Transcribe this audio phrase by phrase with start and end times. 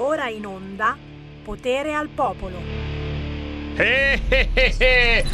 [0.00, 0.96] Ora in onda
[1.42, 2.56] Potere al Popolo.
[3.74, 5.24] Eh, eh, eh, eh.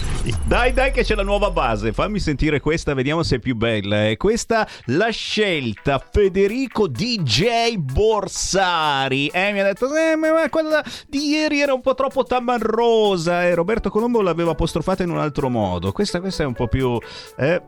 [0.47, 1.93] Dai, dai, che c'è la nuova base.
[1.93, 4.09] Fammi sentire questa, vediamo se è più bella.
[4.09, 9.27] È questa la scelta Federico DJ Borsari.
[9.29, 13.45] Eh, mi ha detto, eh, ma quella di ieri era un po' troppo tamarrosa.
[13.45, 15.93] E Roberto Colombo l'aveva apostrofata in un altro modo.
[15.93, 16.99] Questa, questa è un po' più.
[17.37, 17.63] Eh,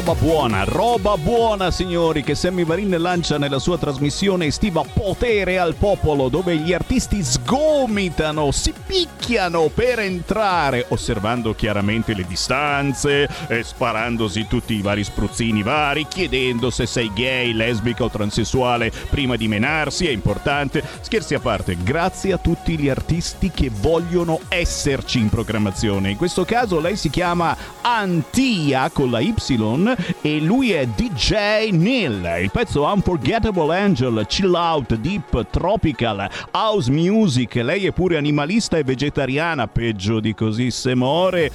[0.05, 5.77] Roba buona, roba buona signori che Sammy Varin lancia nella sua trasmissione estiva Potere al
[5.77, 8.75] Popolo dove gli artisti sgomitano, si
[9.33, 16.69] picchiano per entrare osservando chiaramente le distanze e sparandosi tutti i vari spruzzini vari chiedendo
[16.69, 20.85] se sei gay, lesbica o transessuale prima di menarsi, è importante.
[21.01, 26.11] Scherzi a parte, grazie a tutti gli artisti che vogliono esserci in programmazione.
[26.11, 29.35] In questo caso lei si chiama Antia con la Y
[30.21, 32.37] e lui è DJ Neil.
[32.43, 37.55] Il pezzo Unforgettable Angel, Chill Out, Deep, Tropical, House Music.
[37.55, 38.85] Lei è pure animalista e
[39.23, 41.51] vegetariana, peggio di così se muore.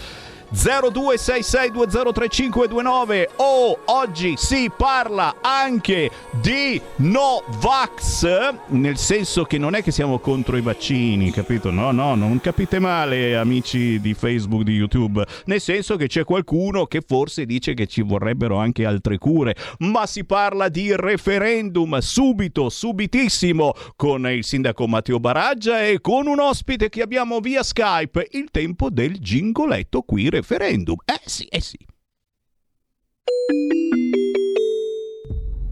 [0.54, 6.10] 0266203529 oh oggi si parla anche
[6.42, 11.70] di Novax nel senso che non è che siamo contro i vaccini capito?
[11.70, 15.26] No no non capite male amici di Facebook di YouTube.
[15.46, 20.06] Nel senso che c'è qualcuno che forse dice che ci vorrebbero anche altre cure ma
[20.06, 26.88] si parla di referendum subito subitissimo con il sindaco Matteo Baraggia e con un ospite
[26.90, 30.96] che abbiamo via Skype il tempo del gingoletto qui referendum.
[31.06, 31.78] Eh sì, eh sì.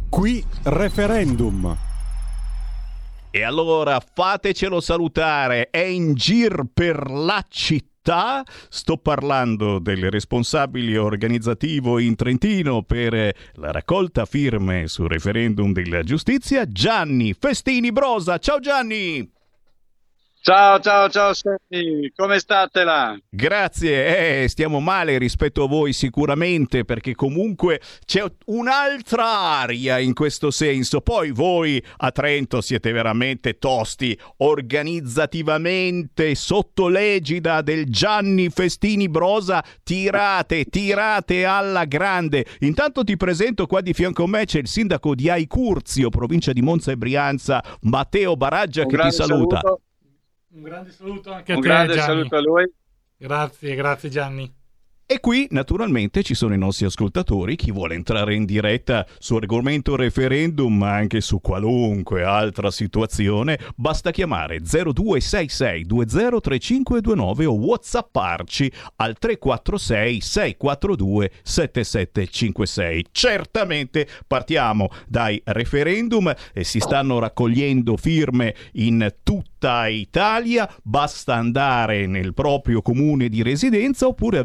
[0.10, 1.78] Qui referendum.
[3.32, 8.44] E allora fatecelo salutare, è in gir per la città.
[8.70, 16.66] Sto parlando del responsabile organizzativo in Trentino per la raccolta firme sul referendum della giustizia,
[16.66, 18.38] Gianni Festini Brosa.
[18.38, 19.35] Ciao Gianni!
[20.48, 23.18] Ciao, ciao, ciao Sammy, come state là?
[23.32, 30.52] Grazie, eh, stiamo male rispetto a voi sicuramente perché comunque c'è un'altra aria in questo
[30.52, 31.02] senso.
[31.02, 40.66] Poi voi a Trento siete veramente tosti, organizzativamente sotto l'egida del Gianni Festini Brosa, tirate,
[40.66, 42.46] tirate alla grande.
[42.60, 46.62] Intanto ti presento qua di fianco a me c'è il sindaco di Aicurzio, provincia di
[46.62, 49.60] Monza e Brianza, Matteo Baraggia Un che ti saluta.
[49.64, 49.85] saluto.
[50.56, 52.06] Un grande saluto anche a Un te, grande Gianni.
[52.06, 52.74] saluto a lui.
[53.18, 54.55] Grazie, grazie Gianni.
[55.08, 59.96] E qui naturalmente ci sono i nostri ascoltatori, chi vuole entrare in diretta su argomento
[59.96, 70.22] referendum, ma anche su qualunque altra situazione, basta chiamare 0266 203529 o whatsapparci al 346
[70.22, 73.06] 642 7756.
[73.12, 82.34] Certamente partiamo dai referendum e si stanno raccogliendo firme in tutta Italia, basta andare nel
[82.34, 84.40] proprio comune di residenza oppure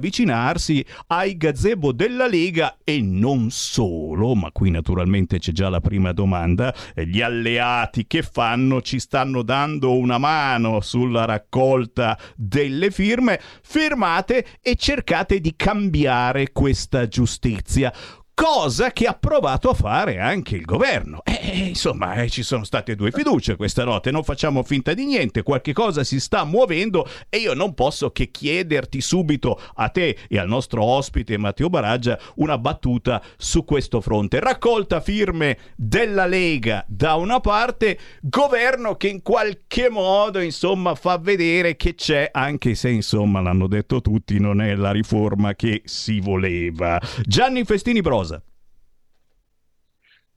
[0.50, 6.12] avvicinarsi ai gazebo della Lega e non solo, ma qui naturalmente c'è già la prima
[6.12, 8.82] domanda, eh, gli alleati che fanno?
[8.82, 17.06] Ci stanno dando una mano sulla raccolta delle firme, firmate e cercate di cambiare questa
[17.06, 17.92] giustizia
[18.40, 21.20] cosa che ha provato a fare anche il governo.
[21.24, 25.42] Eh, insomma, eh, ci sono state due fiducie questa notte, non facciamo finta di niente,
[25.42, 30.38] qualche cosa si sta muovendo e io non posso che chiederti subito a te e
[30.38, 34.40] al nostro ospite Matteo Baraggia una battuta su questo fronte.
[34.40, 41.76] Raccolta firme della Lega da una parte, governo che in qualche modo, insomma, fa vedere
[41.76, 46.98] che c'è, anche se, insomma, l'hanno detto tutti, non è la riforma che si voleva.
[47.24, 48.29] Gianni Festini Brosa.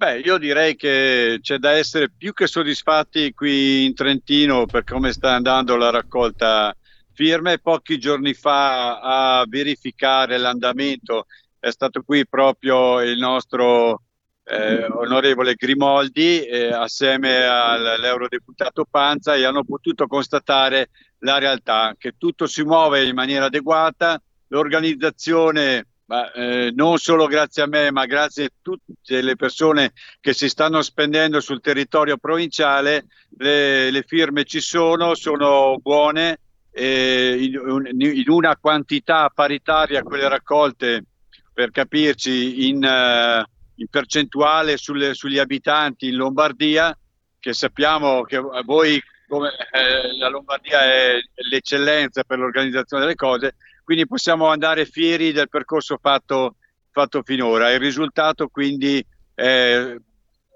[0.04, 5.14] Beh, io direi che c'è da essere più che soddisfatti qui in Trentino per come
[5.14, 6.76] sta andando la raccolta
[7.14, 7.60] firme.
[7.60, 14.02] Pochi giorni fa a verificare l'andamento è stato qui proprio il nostro
[14.44, 22.46] eh, onorevole Grimoldi eh, assieme all'eurodeputato Panza e hanno potuto constatare la realtà, che tutto
[22.46, 28.46] si muove in maniera adeguata, l'organizzazione ma, eh, non solo grazie a me, ma grazie
[28.46, 33.06] a tutte le persone che si stanno spendendo sul territorio provinciale,
[33.38, 36.40] le, le firme ci sono, sono buone,
[36.72, 41.06] eh, in, in, una quantità paritaria a quelle raccolte,
[41.54, 43.44] per capirci, in, uh,
[43.76, 46.98] in percentuale sulle, sugli abitanti in Lombardia,
[47.40, 51.20] che sappiamo che voi, come eh, la Lombardia è
[51.50, 56.56] l'eccellenza per l'organizzazione delle cose, quindi possiamo andare fieri del percorso fatto,
[56.92, 57.72] fatto finora.
[57.72, 59.96] Il risultato quindi è,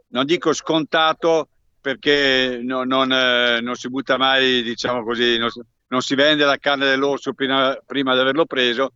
[0.09, 1.49] non dico scontato
[1.81, 5.49] perché no, non, eh, non, si butta mai, diciamo così, non,
[5.87, 8.93] non, si vende la carne dell'orso prima, prima di averlo preso,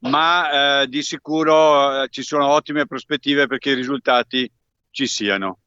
[0.00, 4.50] ma eh, di sicuro eh, ci sono ottime prospettive perché i risultati
[4.90, 5.58] ci siano.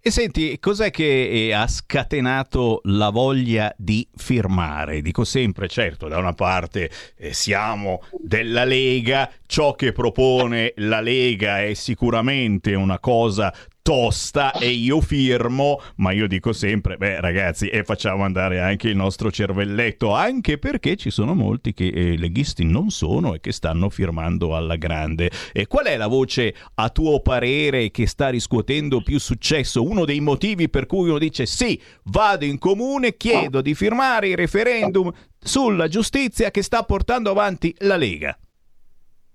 [0.00, 5.02] E senti, cos'è che eh, ha scatenato la voglia di firmare?
[5.02, 11.64] Dico sempre, certo, da una parte eh, siamo della Lega, ciò che propone la Lega
[11.64, 13.52] è sicuramente una cosa
[13.88, 18.96] tosta e io firmo, ma io dico sempre, beh ragazzi, e facciamo andare anche il
[18.96, 23.88] nostro cervelletto, anche perché ci sono molti che eh, leghisti non sono e che stanno
[23.88, 25.30] firmando alla grande.
[25.54, 29.82] E qual è la voce a tuo parere che sta riscuotendo più successo?
[29.82, 34.36] Uno dei motivi per cui uno dice sì, vado in comune, chiedo di firmare il
[34.36, 38.38] referendum sulla giustizia che sta portando avanti la Lega.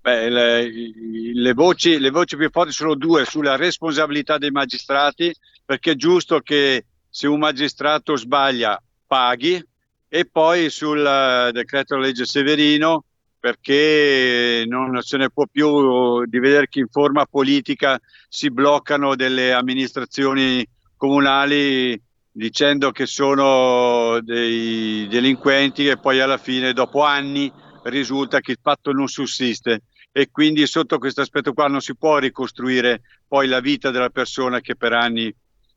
[0.04, 0.70] Beh, le,
[1.32, 5.34] le, voci, le, voci, più forti sono due sulla responsabilità dei magistrati,
[5.64, 9.66] perché è giusto che se un magistrato sbaglia paghi,
[10.06, 13.04] e poi sul uh, decreto legge Severino,
[13.40, 19.54] perché non se ne può più di vedere che in forma politica si bloccano delle
[19.54, 20.68] amministrazioni
[20.98, 21.98] comunali
[22.30, 27.50] dicendo che sono dei delinquenti e poi alla fine, dopo anni,
[27.84, 29.80] risulta che il fatto non sussiste
[30.16, 34.60] e quindi sotto questo aspetto qua non si può ricostruire poi la vita della persona
[34.60, 35.34] che per anni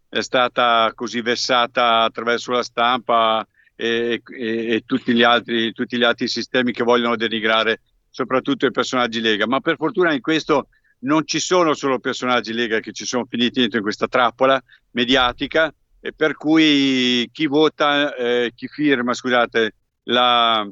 [0.08, 3.44] è stata così vessata attraverso la stampa
[3.76, 8.72] e, e, e tutti, gli altri, tutti, gli altri, sistemi che vogliono denigrare soprattutto i
[8.72, 9.48] personaggi Lega.
[9.48, 10.68] Ma per fortuna in questo
[11.00, 15.74] non ci sono solo personaggi Lega che ci sono finiti dentro in questa trappola mediatica
[16.00, 20.64] e per cui chi vota, eh, chi firma, scusate, la,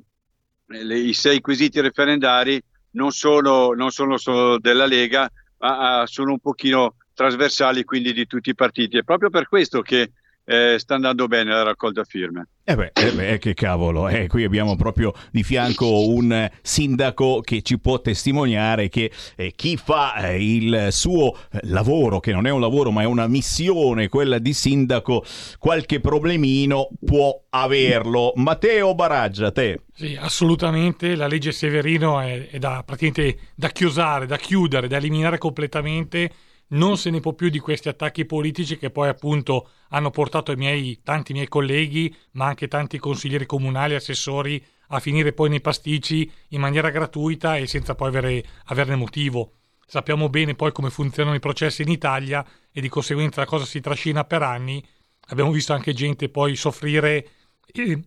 [0.67, 2.61] le, i sei quesiti referendari
[2.95, 8.25] non sono, non sono solo della Lega, ma ah, sono un pochino trasversali quindi di
[8.25, 8.97] tutti i partiti.
[8.97, 10.11] È proprio per questo che
[10.45, 12.47] eh, sta andando bene la raccolta firme.
[12.63, 17.61] Eh beh, eh beh, che cavolo, eh, qui abbiamo proprio di fianco un sindaco che
[17.61, 22.61] ci può testimoniare che eh, chi fa eh, il suo lavoro, che non è un
[22.61, 25.23] lavoro ma è una missione, quella di sindaco,
[25.59, 28.33] qualche problemino può averlo.
[28.35, 29.81] Matteo Baraggia, te.
[29.93, 35.37] Sì, assolutamente, la legge Severino è, è da, praticamente da chiusare, da chiudere, da eliminare
[35.37, 36.31] completamente
[36.69, 40.55] non se ne può più di questi attacchi politici che poi appunto hanno portato i
[40.55, 46.29] miei, tanti miei colleghi, ma anche tanti consiglieri comunali, assessori, a finire poi nei pasticci
[46.49, 49.53] in maniera gratuita e senza poi avere, averne motivo.
[49.85, 53.79] Sappiamo bene poi come funzionano i processi in Italia e di conseguenza la cosa si
[53.79, 54.83] trascina per anni.
[55.27, 57.27] Abbiamo visto anche gente poi soffrire
[57.71, 58.03] e,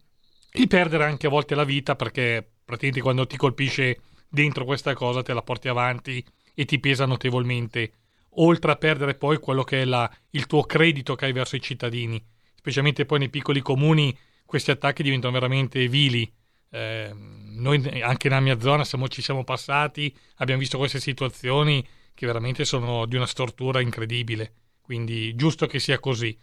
[0.50, 5.22] e perdere anche a volte la vita perché praticamente quando ti colpisce dentro questa cosa
[5.22, 6.24] te la porti avanti
[6.54, 7.92] e ti pesa notevolmente
[8.40, 11.60] oltre a perdere poi quello che è la, il tuo credito che hai verso i
[11.60, 12.22] cittadini.
[12.54, 16.30] Specialmente poi nei piccoli comuni questi attacchi diventano veramente vili.
[16.70, 22.26] Eh, noi anche nella mia zona siamo, ci siamo passati, abbiamo visto queste situazioni che
[22.26, 24.52] veramente sono di una stortura incredibile.
[24.80, 26.36] Quindi giusto che sia così.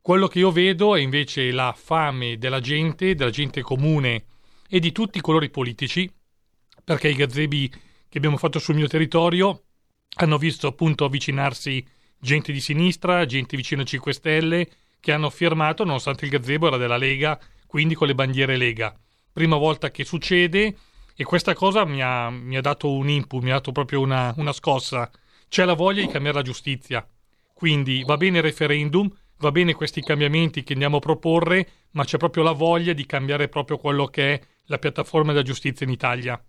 [0.00, 4.24] Quello che io vedo è invece la fame della gente, della gente comune
[4.68, 6.10] e di tutti i colori politici,
[6.82, 7.68] perché i gazebi
[8.08, 9.62] che abbiamo fatto sul mio territorio
[10.16, 11.84] hanno visto appunto avvicinarsi
[12.18, 14.68] gente di sinistra, gente vicino a 5 Stelle,
[15.00, 18.96] che hanno firmato, nonostante il gazebo era della Lega, quindi con le bandiere Lega.
[19.32, 20.76] Prima volta che succede
[21.14, 24.32] e questa cosa mi ha, mi ha dato un input, mi ha dato proprio una,
[24.36, 25.10] una scossa.
[25.48, 27.06] C'è la voglia di cambiare la giustizia.
[27.52, 32.16] Quindi va bene il referendum, va bene questi cambiamenti che andiamo a proporre, ma c'è
[32.16, 36.42] proprio la voglia di cambiare proprio quello che è la piattaforma della giustizia in Italia.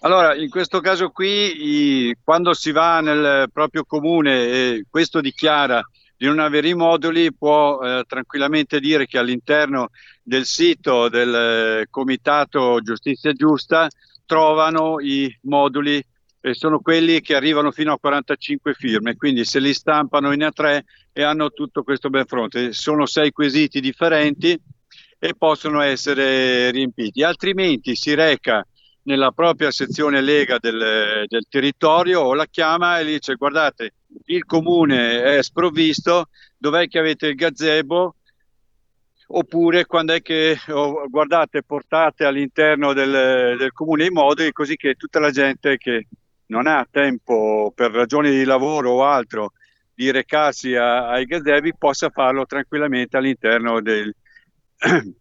[0.01, 5.83] Allora, in questo caso qui, quando si va nel proprio comune e questo dichiara
[6.17, 9.89] di non avere i moduli, può eh, tranquillamente dire che all'interno
[10.23, 13.89] del sito del eh, Comitato Giustizia Giusta
[14.27, 16.05] trovano i moduli
[16.41, 20.81] e sono quelli che arrivano fino a 45 firme, quindi se li stampano in A3
[21.13, 22.73] e hanno tutto questo ben fronte.
[22.73, 24.59] Sono sei quesiti differenti
[25.19, 28.65] e possono essere riempiti, altrimenti si reca
[29.03, 33.95] nella propria sezione Lega del, del territorio o la chiama e gli dice guardate
[34.27, 38.17] il comune è sprovvisto, dov'è che avete il gazebo?
[39.33, 44.95] Oppure quando è che oh, guardate, portate all'interno del, del comune i moduli così che
[44.95, 46.09] tutta la gente che
[46.51, 49.53] non ha tempo per ragioni di lavoro o altro
[49.95, 54.15] di recarsi a, ai gazebi possa farlo tranquillamente all'interno del,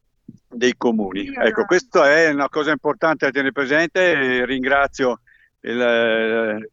[0.48, 1.32] dei comuni.
[1.36, 5.22] Ecco, questa è una cosa importante da tenere presente e ringrazio
[5.62, 6.68] il,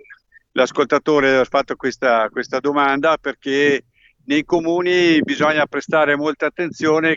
[0.53, 3.85] l'ascoltatore aver fatto questa, questa domanda perché
[4.25, 7.17] nei comuni bisogna prestare molta attenzione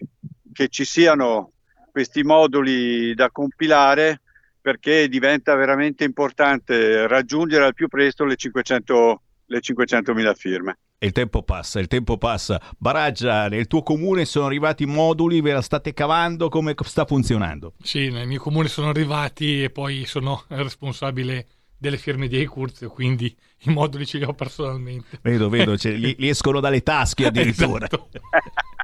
[0.51, 1.53] che ci siano
[1.91, 4.21] questi moduli da compilare
[4.69, 10.77] perché diventa veramente importante raggiungere al più presto le 500 le 500.000 firme.
[10.99, 12.61] il tempo passa, il tempo passa.
[12.77, 17.73] Baraggia, nel tuo comune sono arrivati i moduli, ve la state cavando, come sta funzionando?
[17.81, 23.35] Sì, nel mio comune sono arrivati e poi sono responsabile delle firme di Curzio, quindi
[23.61, 25.17] i moduli ce li ho personalmente.
[25.23, 27.87] Vedo, vedo, cioè, gli, gli, escono dalle tasche addirittura.
[27.87, 28.09] Esatto.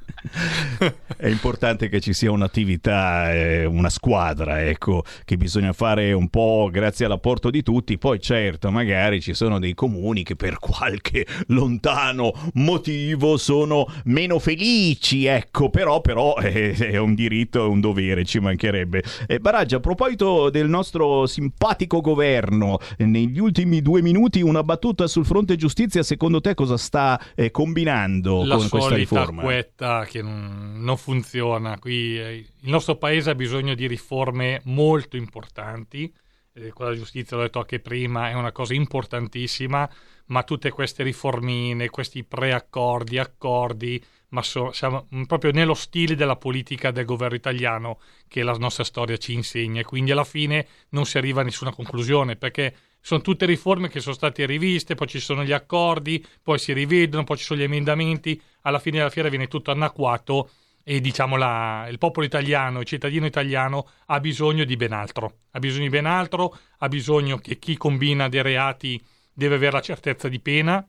[1.18, 6.70] È importante che ci sia un'attività, eh, una squadra, ecco, che bisogna fare un po'
[6.72, 7.98] grazie all'apporto di tutti.
[7.98, 15.26] Poi certo, magari ci sono dei comuni che per qualche lontano motivo sono meno felici,
[15.26, 19.04] ecco, però, però eh, è un diritto, è un dovere, ci mancherebbe.
[19.28, 25.26] Eh, Baraggia, a proposito del nostro simpatico governo, negli ultimi due minuti una battuta sul
[25.26, 29.42] fronte giustizia, secondo te cosa sta eh, combinando La con questa riforma?
[29.42, 31.78] La quetta che non, funziona.
[31.78, 36.14] Qui eh, il nostro paese ha bisogno di riforme molto importanti.
[36.54, 39.90] Eh, con la giustizia, l'ho detto anche prima, è una cosa importantissima,
[40.28, 46.92] ma tutte queste riformine, questi preaccordi, accordi, ma so, siamo proprio nello stile della politica
[46.92, 49.84] del governo italiano che la nostra storia ci insegna.
[49.84, 54.16] Quindi alla fine non si arriva a nessuna conclusione perché sono tutte riforme che sono
[54.16, 58.42] state riviste, poi ci sono gli accordi, poi si rivedono, poi ci sono gli emendamenti,
[58.62, 60.50] alla fine della fiera viene tutto anacquato
[60.84, 65.60] e diciamo la, il popolo italiano, il cittadino italiano ha bisogno di ben altro, ha
[65.60, 69.04] bisogno di ben altro, ha bisogno che chi combina dei reati
[69.36, 70.88] deve avere la certezza di pena,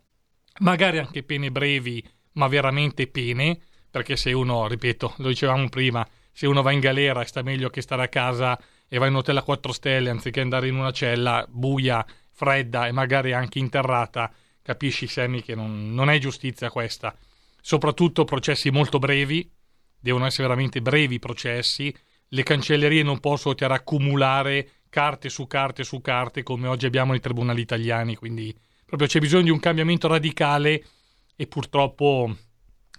[0.61, 2.03] magari anche pene brevi,
[2.35, 3.59] ma veramente pene,
[3.91, 7.83] perché se uno, ripeto, lo dicevamo prima, se uno va in galera sta meglio che
[7.83, 11.45] stare a casa e vai in hotel a 4 stelle anziché andare in una cella
[11.49, 14.33] buia, fredda e magari anche interrata,
[14.63, 17.17] capisci Sammy che non, non è giustizia questa.
[17.61, 19.51] Soprattutto processi molto brevi,
[19.99, 21.95] devono essere veramente brevi processi,
[22.29, 27.61] le cancellerie non possono accumulare carte su carte su carte come oggi abbiamo nei tribunali
[27.61, 28.57] italiani, quindi
[28.87, 30.83] proprio c'è bisogno di un cambiamento radicale
[31.37, 32.35] e purtroppo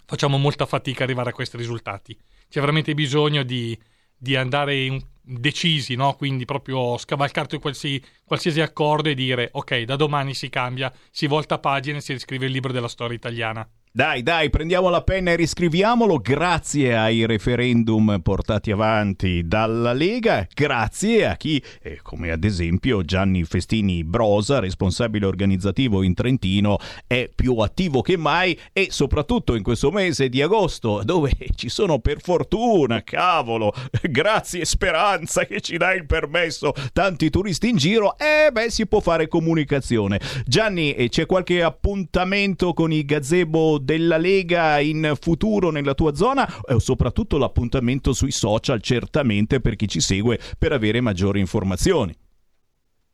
[0.06, 2.16] facciamo molta fatica ad arrivare a questi risultati.
[2.48, 3.76] C'è veramente bisogno di,
[4.16, 6.14] di andare decisi, no?
[6.14, 11.58] quindi proprio scavalcare qualsiasi, qualsiasi accordo e dire ok, da domani si cambia, si volta
[11.58, 13.68] pagina e si riscrive il libro della storia italiana.
[13.90, 21.26] Dai, dai, prendiamo la penna e riscriviamolo grazie ai referendum portati avanti dalla Lega, grazie
[21.26, 27.56] a chi, eh, come ad esempio Gianni Festini Brosa, responsabile organizzativo in Trentino, è più
[27.56, 33.02] attivo che mai e soprattutto in questo mese di agosto dove ci sono per fortuna,
[33.02, 33.72] cavolo,
[34.02, 39.00] grazie Speranza che ci dà il permesso, tanti turisti in giro, eh, beh, si può
[39.00, 40.20] fare comunicazione.
[40.44, 46.46] Gianni, eh, c'è qualche appuntamento con i gazebo della Lega in futuro nella tua zona
[46.66, 52.14] e soprattutto l'appuntamento sui social certamente per chi ci segue per avere maggiori informazioni.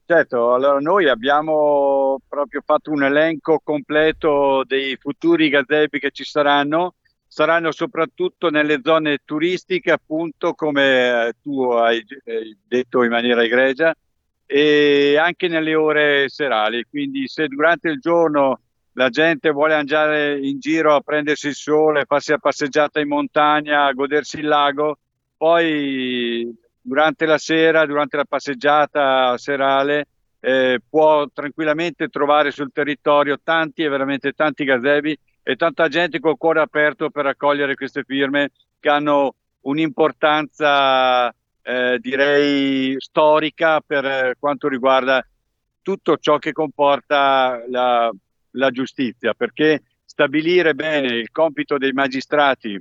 [0.07, 6.97] Certo, allora noi abbiamo proprio fatto un elenco completo dei futuri gazebi che ci saranno.
[7.27, 12.05] Saranno soprattutto nelle zone turistiche, appunto, come eh, tu hai
[12.69, 13.95] detto in maniera egregia,
[14.47, 16.85] e anche nelle ore serali.
[16.89, 18.61] Quindi se durante il giorno
[18.95, 23.93] la gente vuole andare in giro a prendersi il sole, farsi la passeggiata in montagna,
[23.93, 24.99] godersi il lago,
[25.37, 30.07] poi durante la sera, durante la passeggiata serale,
[30.41, 36.37] eh, può tranquillamente trovare sul territorio tanti e veramente tanti gazebi e tanta gente col
[36.37, 45.27] cuore aperto per raccogliere queste firme che hanno un'importanza, eh, direi, storica per quanto riguarda
[45.83, 48.11] tutto ciò che comporta la,
[48.55, 52.81] la giustizia, perché stabilire bene il compito dei magistrati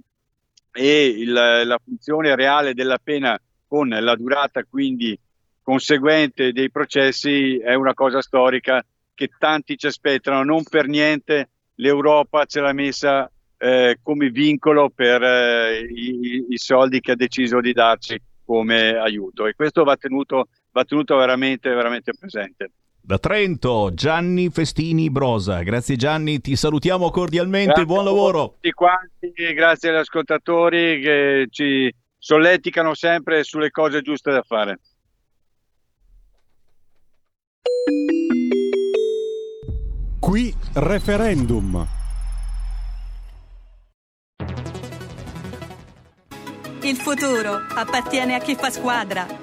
[0.71, 5.17] e il, la funzione reale della pena con la durata quindi
[5.61, 10.43] conseguente dei processi è una cosa storica che tanti ci aspettano.
[10.43, 16.99] Non per niente l'Europa ce l'ha messa eh, come vincolo per eh, i, i, soldi
[16.99, 22.13] che ha deciso di darci come aiuto e questo va tenuto, va tenuto veramente, veramente
[22.13, 22.71] presente.
[23.05, 25.61] Da Trento, Gianni Festini Brosa.
[25.61, 28.43] Grazie Gianni, ti salutiamo cordialmente, grazie buon lavoro.
[28.43, 34.79] A tutti quanti, grazie agli ascoltatori che ci solleticano sempre sulle cose giuste da fare.
[40.17, 41.85] Qui referendum.
[46.83, 49.42] Il futuro appartiene a chi fa squadra.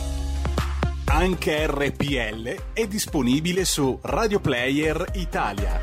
[1.13, 5.77] Anche RPL è disponibile su Radio Player Italia.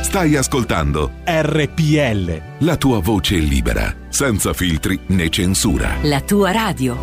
[0.00, 2.42] Stai ascoltando RPL.
[2.60, 5.98] La tua voce libera, senza filtri né censura.
[6.02, 6.96] La tua radio.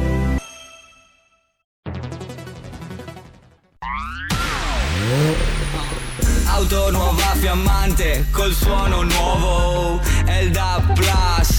[6.45, 10.01] Auto nuova fiammante col suono nuovo.
[10.25, 11.58] È il DAP Plus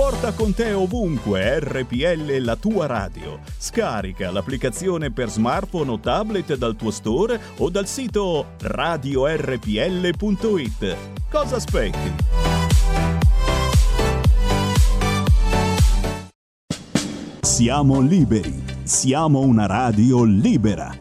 [0.00, 3.40] Porta con te ovunque RPL la tua radio.
[3.58, 10.96] Scarica l'applicazione per smartphone o tablet dal tuo store o dal sito radiorpl.it.
[11.30, 12.14] Cosa aspetti?
[17.42, 20.96] Siamo liberi siamo una radio libera.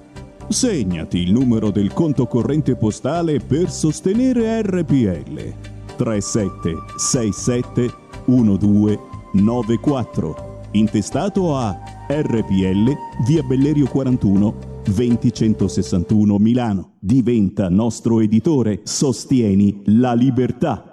[0.49, 5.53] Segnati il numero del conto corrente postale per sostenere RPL
[5.95, 16.93] 3767 1294 intestato a RPL via Bellerio 41 20161 Milano.
[16.99, 20.89] Diventa nostro editore, sostieni la libertà.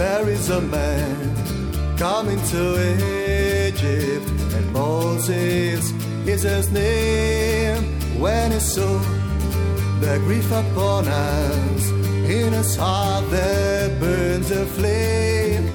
[0.00, 2.62] there is a man coming to
[3.68, 5.92] Egypt, and Moses
[6.26, 7.84] is his name.
[8.18, 8.98] When he saw
[10.00, 11.90] the grief upon us,
[12.36, 15.66] in his heart there burns a flame.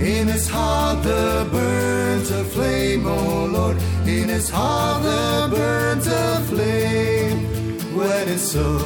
[0.00, 3.76] In his heart there burns a flame, oh Lord.
[4.06, 7.38] In his heart there burns a flame.
[7.96, 8.78] When he saw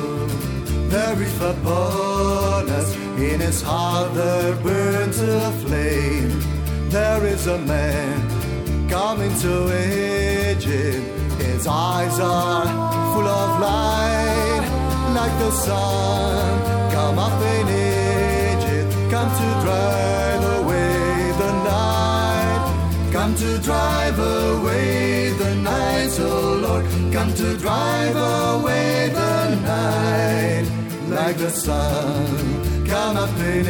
[0.95, 6.31] the grief upon us, in his heart there burns a flame.
[6.91, 9.53] There is a man coming to
[10.53, 11.05] Egypt.
[11.43, 12.67] His eyes are
[13.13, 14.50] full of light,
[15.21, 16.51] like the sun.
[16.97, 20.95] Come up in Egypt, come to drive away
[21.43, 22.63] the night.
[23.17, 26.85] Come to drive away the night, oh Lord.
[27.17, 29.39] Come to drive away the
[29.73, 30.67] night,
[31.17, 33.65] like the sun come up in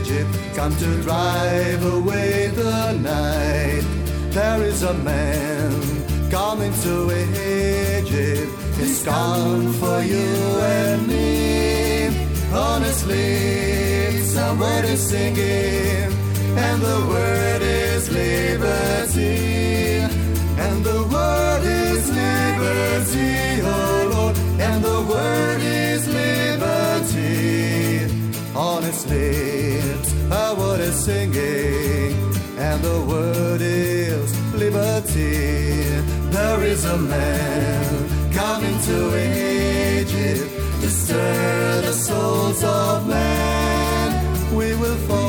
[0.00, 3.84] Egypt, come to drive away the night.
[4.36, 5.70] There is a man
[6.30, 6.94] coming to
[8.00, 8.63] Egypt.
[8.86, 10.28] It's gone for you
[10.60, 12.08] and me.
[12.52, 16.12] Honestly, somebody singing,
[16.64, 20.04] and the word is liberty.
[20.64, 27.24] And the word is liberty, oh Lord, and the word is liberty.
[28.54, 29.80] Honestly,
[30.30, 32.12] a word is singing,
[32.58, 35.72] and the word is liberty.
[36.36, 38.13] There is a man
[38.46, 38.98] coming to
[40.00, 40.50] Egypt
[40.82, 44.08] to stir the souls of men.
[44.54, 45.23] We will follow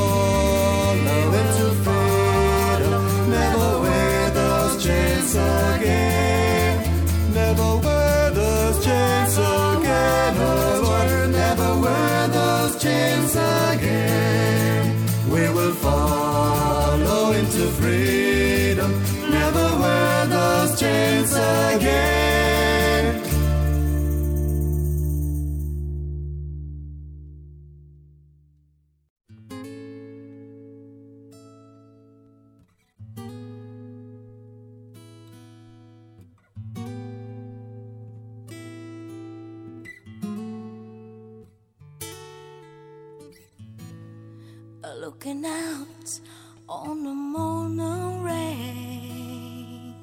[45.46, 46.20] out
[46.68, 49.94] on the morning rain.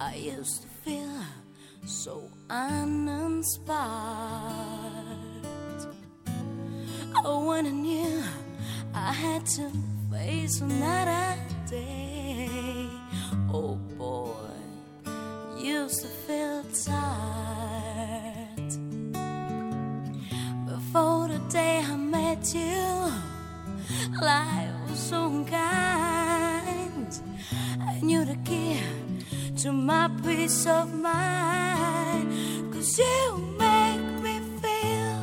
[0.00, 1.22] I used to feel
[1.84, 3.68] so uninspired.
[7.24, 8.22] Oh, when I knew
[8.94, 9.70] I had to
[10.10, 11.36] face another
[11.68, 12.88] day.
[13.52, 14.34] Oh boy,
[15.58, 17.18] used to feel tired.
[20.66, 23.12] Before the day I met you,
[24.20, 27.10] life was so kind.
[27.80, 28.80] I knew the key
[29.62, 32.26] to my peace of mind.
[32.72, 35.18] Cause you make me feel,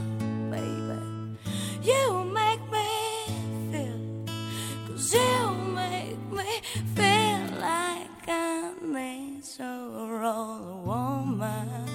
[0.51, 1.01] baby.
[1.83, 2.89] You make me
[3.71, 4.01] feel.
[4.87, 5.51] Cause you
[5.81, 6.49] make me
[6.95, 11.94] feel like I'm a natural woman.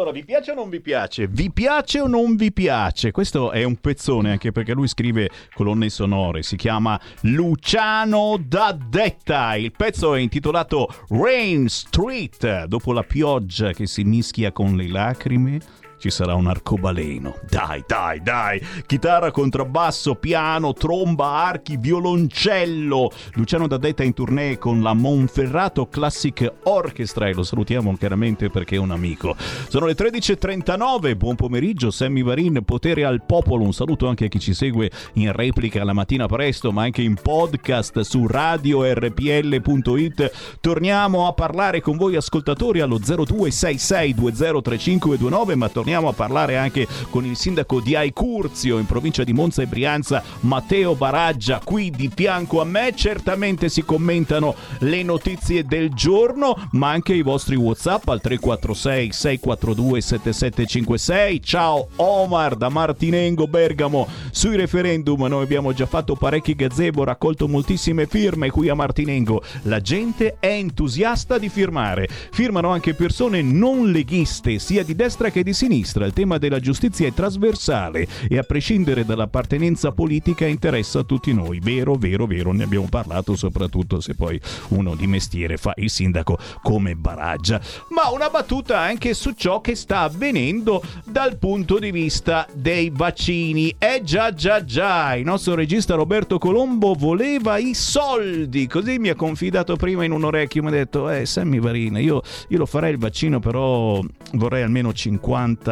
[0.00, 1.26] Allora, vi piace o non vi piace?
[1.26, 3.10] Vi piace o non vi piace?
[3.10, 6.42] Questo è un pezzone anche perché lui scrive colonne sonore.
[6.42, 9.56] Si chiama Luciano D'Addetta.
[9.56, 12.64] Il pezzo è intitolato Rain Street.
[12.64, 15.60] Dopo la pioggia che si mischia con le lacrime
[16.00, 17.36] ci sarà un arcobaleno.
[17.46, 18.58] Dai, dai, dai.
[18.86, 23.10] Chitarra, contrabbasso, piano, tromba, archi, violoncello.
[23.34, 28.78] Luciano D'Addetta in tournée con la Monferrato Classic Orchestra e lo salutiamo chiaramente perché è
[28.78, 29.36] un amico.
[29.68, 33.64] Sono le 13.39, buon pomeriggio, Sammy Varin, potere al popolo.
[33.64, 37.16] Un saluto anche a chi ci segue in replica la mattina presto, ma anche in
[37.20, 40.32] podcast su radiorpl.it.
[40.62, 47.24] Torniamo a parlare con voi ascoltatori allo 0266203529, ma torniamo torniamo a parlare anche con
[47.24, 52.60] il sindaco di Aicurzio in provincia di Monza e Brianza, Matteo Baraggia, qui di fianco
[52.60, 52.92] a me.
[52.94, 60.00] Certamente si commentano le notizie del giorno, ma anche i vostri WhatsApp al 346 642
[60.00, 61.42] 7756.
[61.42, 65.24] Ciao Omar da Martinengo Bergamo sui referendum.
[65.24, 69.42] Noi abbiamo già fatto parecchi gazebo, raccolto moltissime firme qui a Martinengo.
[69.62, 72.08] La gente è entusiasta di firmare.
[72.30, 76.06] Firmano anche persone non leghiste, sia di destra che di sinistra sinistra.
[76.06, 81.58] Il tema della giustizia è trasversale e a prescindere dall'appartenenza politica interessa a tutti noi.
[81.60, 86.38] Vero, vero, vero, ne abbiamo parlato soprattutto se poi uno di mestiere fa il sindaco
[86.62, 87.60] come Baraggia.
[87.88, 93.74] Ma una battuta anche su ciò che sta avvenendo dal punto di vista dei vaccini.
[93.78, 99.14] Eh già, già, già, il nostro regista Roberto Colombo voleva i soldi, così mi ha
[99.14, 102.92] confidato prima in un orecchio, mi ha detto, eh Sammy Varina, io, io lo farei
[102.92, 104.00] il vaccino, però
[104.32, 105.69] vorrei almeno 50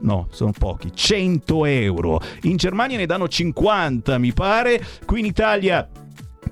[0.00, 2.20] no, sono pochi, 100 euro.
[2.42, 4.84] In Germania ne danno 50, mi pare.
[5.04, 5.88] Qui in Italia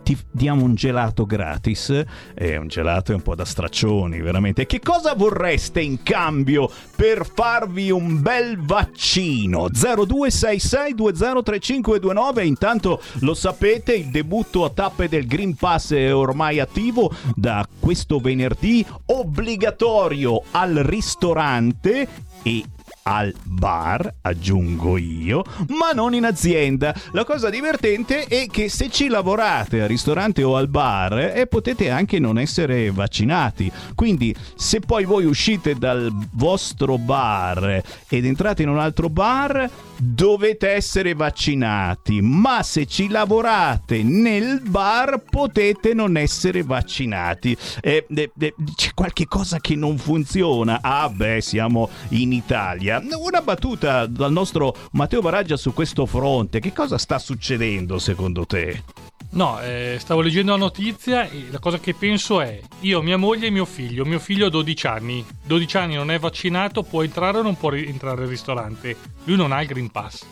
[0.06, 2.04] ti diamo un gelato gratis.
[2.32, 4.64] È un gelato è un po' da straccioni, veramente.
[4.64, 9.66] Che cosa vorreste in cambio per farvi un bel vaccino?
[9.66, 12.44] 0266203529.
[12.44, 18.20] Intanto lo sapete, il debutto a tappe del Green Pass è ormai attivo da questo
[18.20, 22.06] venerdì, obbligatorio al ristorante
[22.44, 22.62] e
[23.08, 25.44] al bar, aggiungo io,
[25.78, 26.92] ma non in azienda.
[27.12, 31.88] La cosa divertente è che se ci lavorate al ristorante o al bar eh, potete
[31.88, 33.70] anche non essere vaccinati.
[33.94, 40.70] Quindi se poi voi uscite dal vostro bar ed entrate in un altro bar, dovete
[40.70, 47.56] essere vaccinati, ma se ci lavorate nel bar potete non essere vaccinati.
[47.80, 50.80] Eh, eh, eh, c'è qualche cosa che non funziona.
[50.82, 52.95] Ah beh, siamo in Italia.
[53.16, 56.60] Una battuta dal nostro Matteo Baraggia su questo fronte.
[56.60, 58.82] Che cosa sta succedendo secondo te?
[59.30, 63.48] No, eh, stavo leggendo la notizia e la cosa che penso è, io, mia moglie
[63.48, 67.38] e mio figlio, mio figlio ha 12 anni, 12 anni non è vaccinato, può entrare
[67.38, 68.96] o non può entrare al ristorante?
[69.24, 70.24] Lui non ha il Green Pass.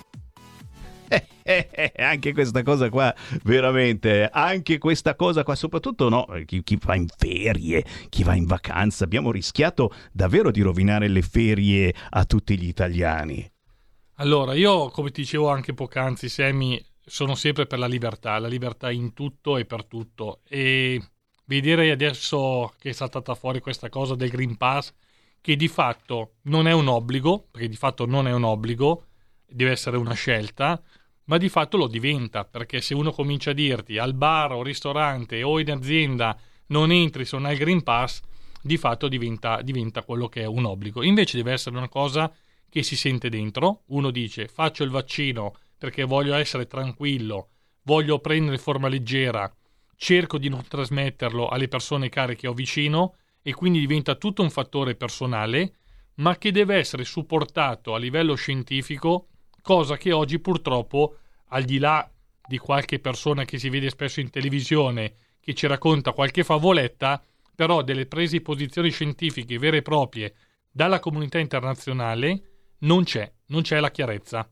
[1.46, 6.62] Eh, eh, eh, anche questa cosa qua, veramente, anche questa cosa qua, soprattutto no, chi,
[6.62, 11.94] chi, va in ferie, chi va in vacanza, abbiamo rischiato davvero di rovinare le ferie
[12.10, 13.46] a tutti gli italiani.
[14.14, 18.90] Allora, io come ti dicevo anche poc'anzi, Semi, sono sempre per la libertà, la libertà
[18.90, 20.40] in tutto e per tutto.
[20.48, 20.98] E
[21.44, 24.94] vedere adesso che è saltata fuori questa cosa del Green Pass,
[25.42, 29.08] che di fatto non è un obbligo, perché di fatto non è un obbligo,
[29.46, 30.82] deve essere una scelta,
[31.24, 35.42] ma di fatto lo diventa, perché se uno comincia a dirti al bar o ristorante
[35.42, 38.20] o in azienda non entri hai il Green Pass,
[38.62, 41.02] di fatto diventa, diventa quello che è un obbligo.
[41.02, 42.32] Invece deve essere una cosa
[42.68, 47.50] che si sente dentro, uno dice faccio il vaccino perché voglio essere tranquillo,
[47.82, 49.52] voglio prendere forma leggera,
[49.96, 54.50] cerco di non trasmetterlo alle persone care che ho vicino e quindi diventa tutto un
[54.50, 55.74] fattore personale,
[56.16, 59.28] ma che deve essere supportato a livello scientifico,
[59.64, 61.16] cosa che oggi purtroppo,
[61.48, 62.06] al di là
[62.46, 67.22] di qualche persona che si vede spesso in televisione che ci racconta qualche favoletta,
[67.54, 70.34] però delle prese di posizioni scientifiche vere e proprie
[70.70, 74.46] dalla comunità internazionale non c'è, non c'è la chiarezza.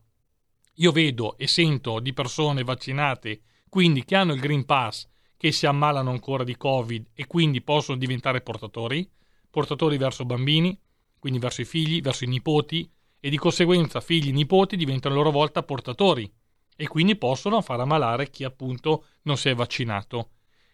[0.77, 5.07] Io vedo e sento di persone vaccinate, quindi che hanno il Green Pass,
[5.37, 9.07] che si ammalano ancora di Covid e quindi possono diventare portatori,
[9.47, 10.75] portatori verso bambini,
[11.19, 12.89] quindi verso i figli, verso i nipoti,
[13.25, 16.29] e di conseguenza figli e nipoti diventano a loro volta portatori
[16.75, 20.31] e quindi possono far ammalare chi appunto non si è vaccinato.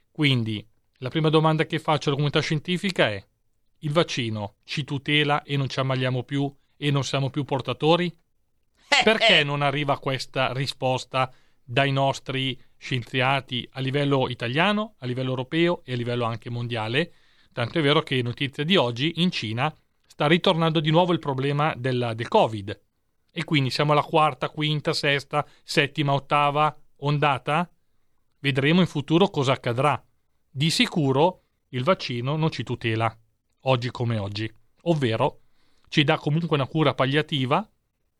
[0.10, 3.24] Quindi la prima domanda che faccio alla comunità scientifica è:
[3.82, 8.12] il vaccino ci tutela e non ci ammaliamo più e non siamo più portatori?
[9.04, 11.32] Perché non arriva questa risposta
[11.64, 17.14] dai nostri scienziati a livello italiano, a livello europeo e a livello anche mondiale?
[17.54, 19.72] Tanto è vero che notizia di oggi in Cina
[20.20, 22.78] sta ritornando di nuovo il problema del, del Covid.
[23.32, 27.70] E quindi siamo alla quarta, quinta, sesta, settima, ottava ondata?
[28.40, 30.04] Vedremo in futuro cosa accadrà.
[30.50, 33.18] Di sicuro il vaccino non ci tutela,
[33.62, 34.52] oggi come oggi,
[34.84, 35.40] ovvero
[35.88, 37.66] ci dà comunque una cura palliativa,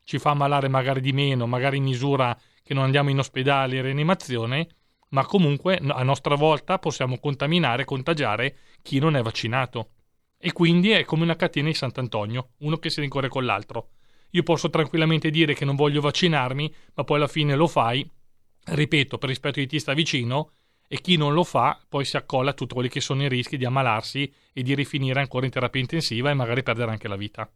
[0.02, 3.82] ci fa ammalare magari di meno, magari in misura che non andiamo in ospedale in
[3.82, 4.68] rianimazione,
[5.10, 9.90] ma comunque a nostra volta possiamo contaminare, contagiare chi non è vaccinato.
[10.42, 13.90] E quindi è come una catena di Sant'Antonio, uno che si rincorre con l'altro.
[14.30, 18.08] Io posso tranquillamente dire che non voglio vaccinarmi, ma poi alla fine lo fai,
[18.64, 20.52] ripeto, per rispetto di chi sta vicino,
[20.88, 23.58] e chi non lo fa poi si accolla a tutti quelli che sono i rischi
[23.58, 27.48] di ammalarsi e di rifinire ancora in terapia intensiva e magari perdere anche la vita.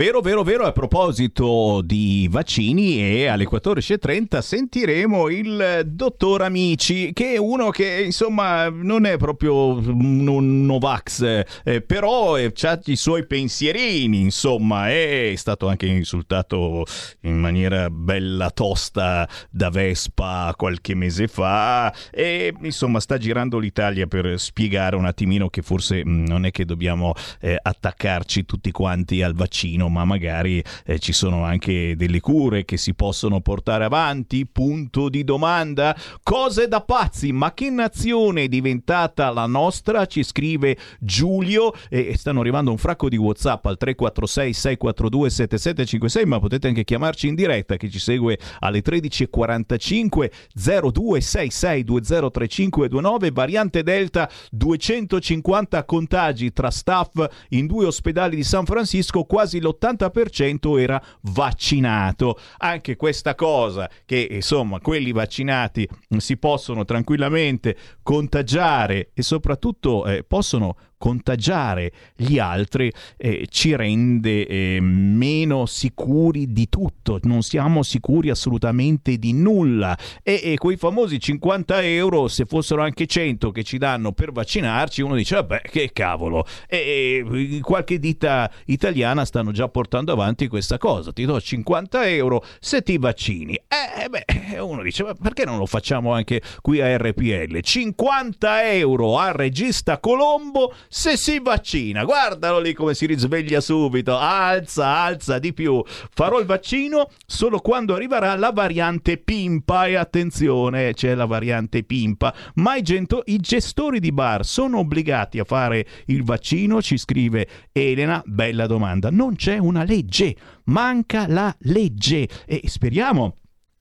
[0.00, 7.32] Vero, vero, vero, a proposito di vaccini e alle 14.30 sentiremo il dottor Amici, che
[7.32, 14.20] è uno che insomma non è proprio un Novax, eh, però ha i suoi pensierini,
[14.20, 16.84] insomma, è stato anche insultato
[17.22, 24.38] in maniera bella tosta da Vespa qualche mese fa e insomma sta girando l'Italia per
[24.38, 29.34] spiegare un attimino che forse mh, non è che dobbiamo eh, attaccarci tutti quanti al
[29.34, 34.46] vaccino ma magari eh, ci sono anche delle cure che si possono portare avanti?
[34.46, 35.96] Punto di domanda.
[36.22, 40.06] Cose da pazzi, ma che nazione è diventata la nostra?
[40.06, 46.40] Ci scrive Giulio e stanno arrivando un fracco di WhatsApp al 346 642 7756, ma
[46.40, 55.84] potete anche chiamarci in diretta che ci segue alle 13:45 0266 203529 variante Delta 250
[55.84, 62.38] contagi tra staff in due ospedali di San Francisco, quasi l'80 l'80% era vaccinato.
[62.58, 70.76] Anche questa cosa che insomma quelli vaccinati si possono tranquillamente contagiare e soprattutto eh, possono
[70.98, 79.16] contagiare gli altri eh, ci rende eh, meno sicuri di tutto, non siamo sicuri assolutamente
[79.16, 79.96] di nulla.
[80.22, 85.00] E, e, quei famosi 50 euro se fossero anche 100 che ci danno per vaccinarci
[85.02, 86.44] uno dice vabbè che cavolo.
[86.68, 91.12] E, e qualche ditta italiana stanno già portando avanti questa cosa.
[91.12, 93.54] Ti do 50 euro se ti vaccini.
[93.54, 99.18] E beh uno dice ma perché non lo facciamo anche qui a RPL 50 euro
[99.18, 105.52] al regista Colombo se si vaccina, guardalo lì come si risveglia subito, alza, alza di
[105.52, 105.82] più.
[105.86, 109.86] Farò il vaccino solo quando arriverà la variante Pimpa.
[109.86, 115.38] E attenzione, c'è la variante Pimpa, ma i, gento- i gestori di bar sono obbligati
[115.38, 119.10] a fare il vaccino, ci scrive Elena, bella domanda.
[119.10, 120.34] Non c'è una legge,
[120.64, 122.28] manca la legge.
[122.46, 123.36] E speriamo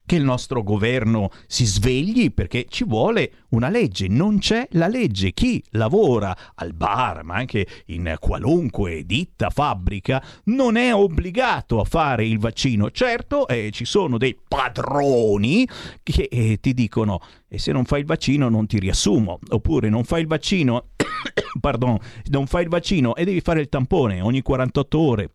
[0.07, 5.33] che il nostro governo si svegli perché ci vuole una legge, non c'è la legge.
[5.33, 12.25] Chi lavora al bar, ma anche in qualunque ditta, fabbrica, non è obbligato a fare
[12.25, 12.89] il vaccino.
[12.89, 15.67] Certo, eh, ci sono dei padroni
[16.01, 20.05] che eh, ti dicono e se non fai il vaccino non ti riassumo, oppure non
[20.05, 20.91] fai il vaccino,
[21.59, 21.97] pardon,
[22.29, 25.31] non fai il vaccino e devi fare il tampone ogni 48 ore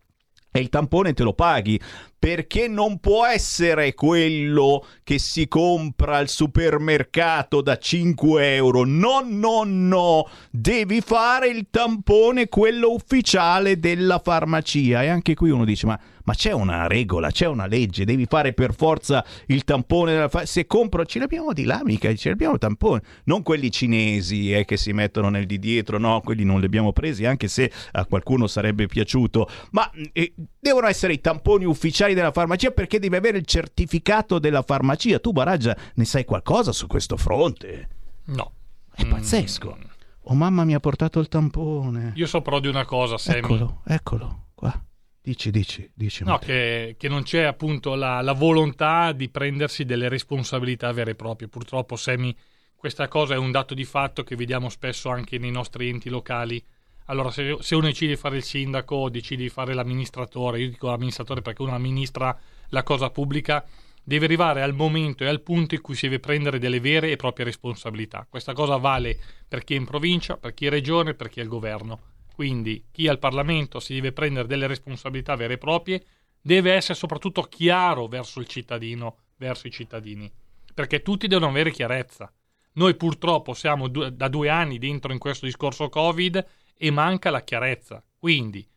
[0.55, 1.79] e il tampone te lo paghi
[2.23, 8.85] perché non può essere quello che si compra al supermercato da 5 euro.
[8.85, 15.03] No, no, no, devi fare il tampone, quello ufficiale della farmacia.
[15.03, 18.53] E anche qui uno dice, ma, ma c'è una regola, c'è una legge, devi fare
[18.53, 20.51] per forza il tampone della farmacia.
[20.53, 23.01] Se compro, ce l'abbiamo di là, mica, ce l'abbiamo il tampone.
[23.25, 26.93] Non quelli cinesi eh, che si mettono nel di dietro, no, quelli non li abbiamo
[26.93, 29.49] presi, anche se a qualcuno sarebbe piaciuto.
[29.71, 34.61] Ma eh, devono essere i tamponi ufficiali della farmacia perché devi avere il certificato della
[34.61, 35.19] farmacia.
[35.19, 37.87] Tu, Baraggia, ne sai qualcosa su questo fronte?
[38.25, 38.51] No.
[38.93, 39.77] È pazzesco.
[39.77, 39.91] Mm.
[40.25, 42.13] Oh, mamma mi ha portato il tampone.
[42.15, 43.39] Io so però di una cosa, Sammy.
[43.39, 44.81] Eccolo, eccolo, qua.
[45.21, 46.23] Dici, dici, dici.
[46.23, 51.15] No, che, che, non c'è appunto la, la, volontà di prendersi delle responsabilità vere e
[51.15, 51.47] proprie.
[51.47, 52.35] Purtroppo, Sammy,
[52.75, 56.63] questa cosa è un dato di fatto che vediamo spesso anche nei nostri enti locali
[57.05, 60.69] allora, se, se, uno decide di fare il sindaco o decide di fare l'amministratore, io
[60.69, 62.37] dico l'amministratore perché uno amministra
[62.69, 63.65] la cosa pubblica,
[64.03, 67.15] deve arrivare al momento e al punto in cui si deve prendere delle vere e
[67.15, 68.27] proprie responsabilità.
[68.29, 71.43] Questa cosa vale per chi è in provincia, per chi è regione, per chi è
[71.43, 71.99] al governo.
[72.33, 76.03] Quindi chi al Parlamento si deve prendere delle responsabilità vere e proprie,
[76.41, 80.29] deve essere soprattutto chiaro verso il cittadino, verso i cittadini,
[80.73, 82.31] perché tutti devono avere chiarezza.
[82.73, 86.43] Noi purtroppo siamo da due anni dentro in questo discorso Covid
[86.75, 88.03] e manca la chiarezza.
[88.17, 88.67] Quindi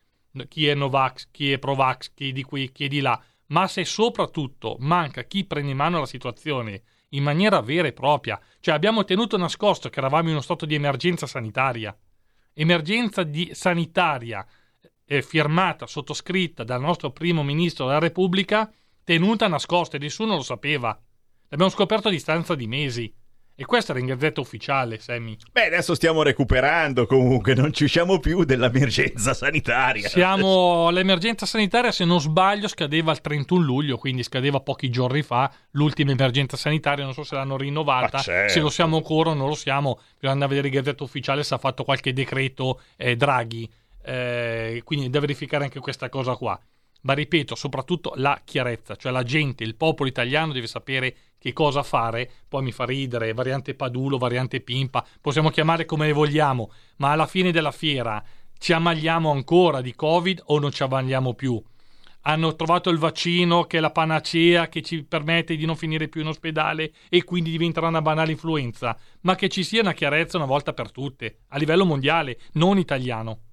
[0.47, 3.67] chi è Novax, chi è Provax, chi è di qui, chi è di là, ma
[3.67, 8.75] se soprattutto manca chi prende in mano la situazione in maniera vera e propria, cioè
[8.75, 11.97] abbiamo tenuto nascosto che eravamo in uno stato di emergenza sanitaria,
[12.53, 14.45] emergenza di sanitaria
[15.05, 18.69] eh, firmata, sottoscritta dal nostro primo ministro della Repubblica,
[19.03, 20.99] tenuta nascosta e nessuno lo sapeva.
[21.47, 23.13] L'abbiamo scoperto a distanza di mesi.
[23.59, 25.35] E questa era in gazzetta ufficiale, Sammy.
[25.51, 30.07] Beh, adesso stiamo recuperando comunque, non ci usciamo più dell'emergenza sanitaria.
[30.07, 35.51] Siamo all'emergenza sanitaria, se non sbaglio, scadeva il 31 luglio, quindi scadeva pochi giorni fa
[35.71, 38.53] l'ultima emergenza sanitaria, non so se l'hanno rinnovata, certo.
[38.53, 41.41] se lo siamo ancora o non lo siamo, bisogna andare a vedere in gazzetta ufficiale
[41.43, 43.67] se ha fatto qualche decreto eh, Draghi,
[44.03, 46.59] eh, quindi da verificare anche questa cosa qua.
[47.01, 51.15] Ma ripeto, soprattutto la chiarezza, cioè la gente, il popolo italiano deve sapere
[51.47, 56.71] che cosa fare, poi mi fa ridere, variante Padulo, variante Pimpa, possiamo chiamare come vogliamo,
[56.97, 58.21] ma alla fine della fiera
[58.57, 61.61] ci ammaliamo ancora di Covid o non ci ammaliamo più?
[62.23, 66.19] Hanno trovato il vaccino che è la panacea che ci permette di non finire più
[66.19, 70.45] in ospedale e quindi diventerà una banale influenza, ma che ci sia una chiarezza una
[70.45, 73.43] volta per tutte, a livello mondiale, non italiano.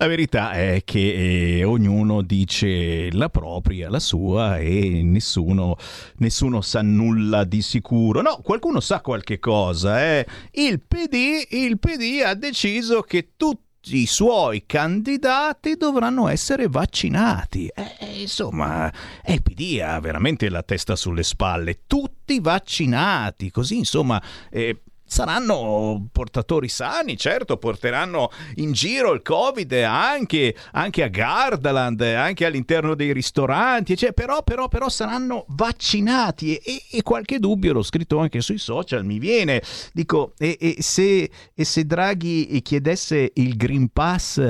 [0.00, 5.76] La verità è che eh, ognuno dice la propria, la sua e nessuno,
[6.16, 8.22] nessuno, sa nulla di sicuro.
[8.22, 10.02] No, qualcuno sa qualche cosa.
[10.02, 10.26] Eh.
[10.52, 17.66] Il, PD, il PD ha deciso che tutti i suoi candidati dovranno essere vaccinati.
[17.66, 18.90] Eh, insomma,
[19.22, 21.80] eh, il PD ha veramente la testa sulle spalle.
[21.86, 24.18] Tutti vaccinati, così insomma...
[24.48, 24.80] Eh,
[25.10, 32.94] saranno portatori sani, certo, porteranno in giro il Covid anche, anche a Gardaland, anche all'interno
[32.94, 38.40] dei ristoranti, cioè, però, però, però saranno vaccinati e, e, qualche dubbio, l'ho scritto anche
[38.40, 39.60] sui social, mi viene,
[39.92, 44.40] dico, e, e, se, e se Draghi chiedesse il Green Pass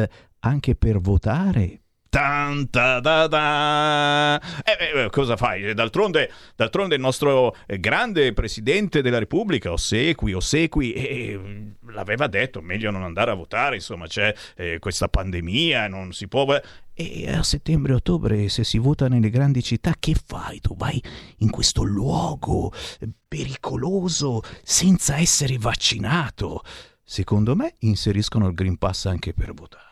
[0.40, 1.79] anche per votare?
[2.10, 4.40] Tan, ta, da, da.
[4.64, 5.72] Eh, eh, cosa fai?
[5.74, 11.40] D'altronde, d'altronde il nostro grande presidente della Repubblica, Ossequi, Ossequi eh,
[11.92, 16.44] l'aveva detto, meglio non andare a votare, insomma c'è eh, questa pandemia, non si può...
[16.92, 20.58] E a settembre-ottobre, se si vota nelle grandi città, che fai?
[20.58, 21.00] Tu vai
[21.38, 22.72] in questo luogo
[23.28, 26.62] pericoloso senza essere vaccinato.
[27.04, 29.89] Secondo me inseriscono il Green Pass anche per votare.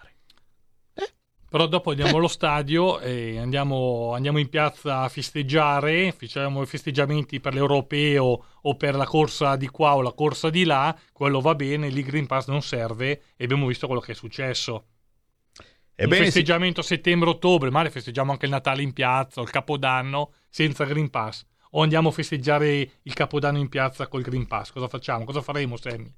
[1.50, 7.40] Però dopo andiamo allo stadio e andiamo, andiamo, in piazza a festeggiare, facciamo i festeggiamenti
[7.40, 11.54] per l'europeo o per la corsa di qua o la corsa di là, quello va
[11.54, 14.84] bene, lì Green Pass non serve e abbiamo visto quello che è successo.
[15.94, 16.94] Ebbene, il festeggiamento sì.
[16.94, 21.44] settembre-ottobre, ma festeggiamo anche il Natale in piazza o il Capodanno senza Green Pass.
[21.70, 24.70] O andiamo a festeggiare il Capodanno in piazza col Green Pass.
[24.70, 25.24] Cosa facciamo?
[25.24, 26.12] Cosa faremo, Sammy?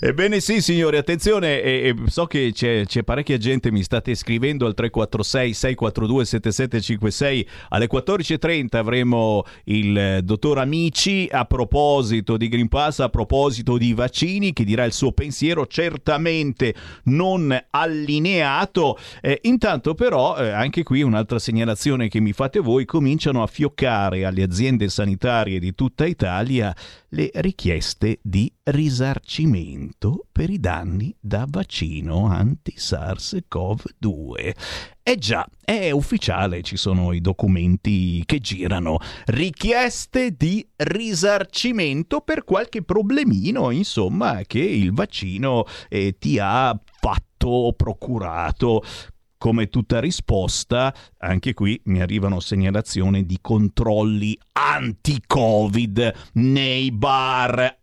[0.00, 4.66] Ebbene sì signori, attenzione, e, e so che c'è, c'è, parecchia gente, mi state scrivendo
[4.66, 12.98] al 346 642 7756, alle 14.30 avremo il dottor Amici a proposito di Green Pass,
[13.00, 16.74] a proposito di vaccini, che dirà il suo pensiero certamente
[17.04, 18.98] non allineato.
[19.20, 24.24] Eh, intanto però, eh, anche qui un'altra segnalazione che mi fate voi, cominciano a fioccare
[24.24, 26.74] alle aziende sanitarie di tutta Italia
[27.10, 29.27] le richieste di risarcimento
[30.32, 34.54] per i danni da vaccino anti-SARS-CoV-2.
[35.02, 38.96] Eh già, è ufficiale, ci sono i documenti che girano.
[39.26, 47.74] Richieste di risarcimento per qualche problemino, insomma, che il vaccino eh, ti ha fatto o
[47.74, 48.82] procurato
[49.36, 57.80] come tutta risposta, anche qui mi arrivano segnalazioni di controlli anti-Covid nei bar.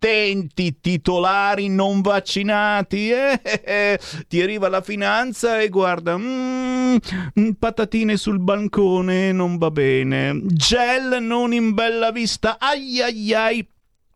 [0.00, 3.98] Attenti titolari non vaccinati, eh, eh, eh.
[4.28, 6.96] ti arriva la finanza e guarda, mm,
[7.58, 13.68] patatine sul bancone non va bene, gel non in bella vista, ai ai ai,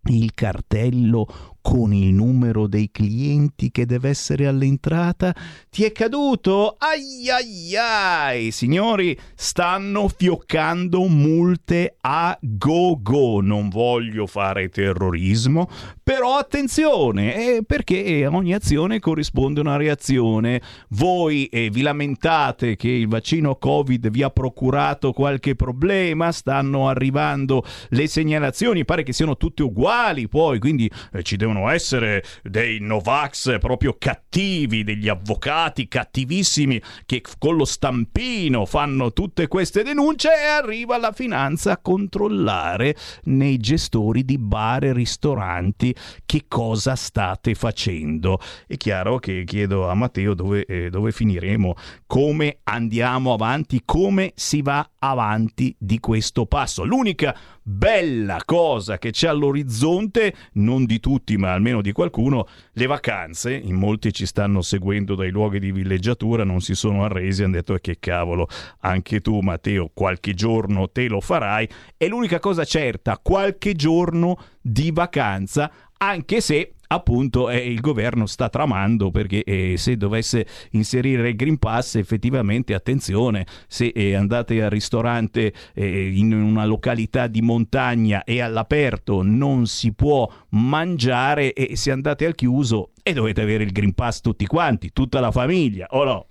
[0.04, 5.34] il cartello con il numero dei clienti che deve essere all'entrata,
[5.70, 6.76] ti è caduto?
[6.78, 8.50] Ai ai ai!
[8.50, 13.40] Signori, stanno fioccando multe a go go.
[13.40, 15.70] Non voglio fare terrorismo,
[16.02, 20.60] però attenzione, eh, perché a ogni azione corrisponde una reazione.
[20.88, 27.64] Voi eh, vi lamentate che il vaccino Covid vi ha procurato qualche problema, stanno arrivando
[27.90, 33.58] le segnalazioni, pare che siano tutte uguali poi, quindi eh, ci devono essere dei Novax
[33.60, 40.98] proprio cattivi, degli avvocati cattivissimi che con lo stampino fanno tutte queste denunce e arriva
[40.98, 45.91] la finanza a controllare nei gestori di bar e ristoranti
[46.24, 48.38] che cosa state facendo.
[48.66, 51.74] È chiaro che chiedo a Matteo dove, eh, dove finiremo,
[52.06, 56.84] come andiamo avanti, come si va avanti di questo passo.
[56.84, 63.54] L'unica bella cosa che c'è all'orizzonte, non di tutti ma almeno di qualcuno, le vacanze,
[63.54, 67.76] in molti ci stanno seguendo dai luoghi di villeggiatura, non si sono arresi, hanno detto
[67.80, 68.48] che cavolo,
[68.80, 74.90] anche tu Matteo qualche giorno te lo farai, è l'unica cosa certa, qualche giorno di
[74.92, 81.36] vacanza, anche se appunto eh, il governo sta tramando perché eh, se dovesse inserire il
[81.36, 88.24] Green Pass effettivamente attenzione se eh, andate al ristorante eh, in una località di montagna
[88.24, 93.72] e all'aperto non si può mangiare e se andate al chiuso e dovete avere il
[93.72, 96.26] Green Pass tutti quanti, tutta la famiglia o no?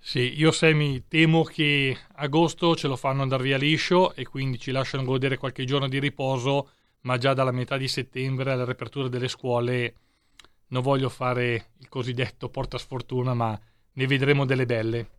[0.00, 4.70] Sì, io Semi temo che agosto ce lo fanno andare via liscio e quindi ci
[4.70, 6.70] lasciano godere qualche giorno di riposo
[7.02, 9.94] ma già dalla metà di settembre alla riapertura delle scuole
[10.68, 13.58] non voglio fare il cosiddetto porta sfortuna, ma
[13.92, 15.10] ne vedremo delle belle.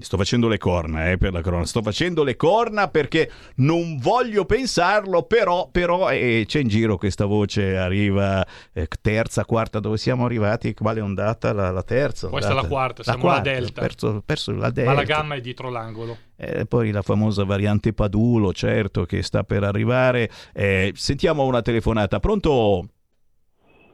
[0.00, 1.64] Sto facendo le corna, eh, per la corona.
[1.64, 7.24] Sto facendo le corna perché non voglio pensarlo, però, però eh, c'è in giro questa
[7.24, 10.72] voce, arriva eh, terza, quarta, dove siamo arrivati?
[10.72, 11.52] Quale ondata?
[11.52, 12.28] La, la terza?
[12.28, 13.80] Questa è la quarta, siamo quarta, alla delta.
[13.80, 14.90] Perso, perso la delta.
[14.92, 16.16] Ma la gamma è dietro l'angolo.
[16.36, 20.30] Eh, poi la famosa variante Padulo, certo, che sta per arrivare.
[20.54, 22.20] Eh, sentiamo una telefonata.
[22.20, 22.86] Pronto?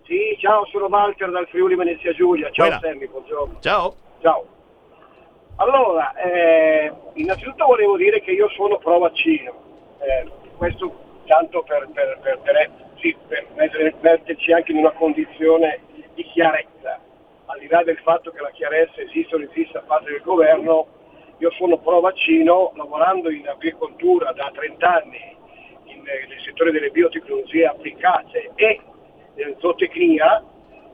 [0.04, 2.50] Sì, ciao, sono Walter dal Friuli Venezia Giulia.
[2.50, 2.80] Ciao Buona.
[2.82, 3.56] Sammy, buongiorno.
[3.60, 3.96] Ciao.
[4.20, 4.53] Ciao.
[5.56, 9.52] Allora, eh, innanzitutto volevo dire che io sono pro vaccino.
[10.00, 10.92] Eh, questo
[11.26, 13.46] tanto per, per, per, per- sì, per
[14.00, 15.80] metterci anche in una condizione
[16.14, 16.98] di chiarezza.
[17.46, 20.22] Al di là del fatto che la chiarezza esiste o non esiste da parte del
[20.22, 20.86] governo,
[21.38, 25.36] io sono pro vaccino, lavorando in agricoltura da 30 anni
[25.84, 28.80] in- nel settore delle biotecnologie applicate e
[29.34, 30.42] nella zootecnia,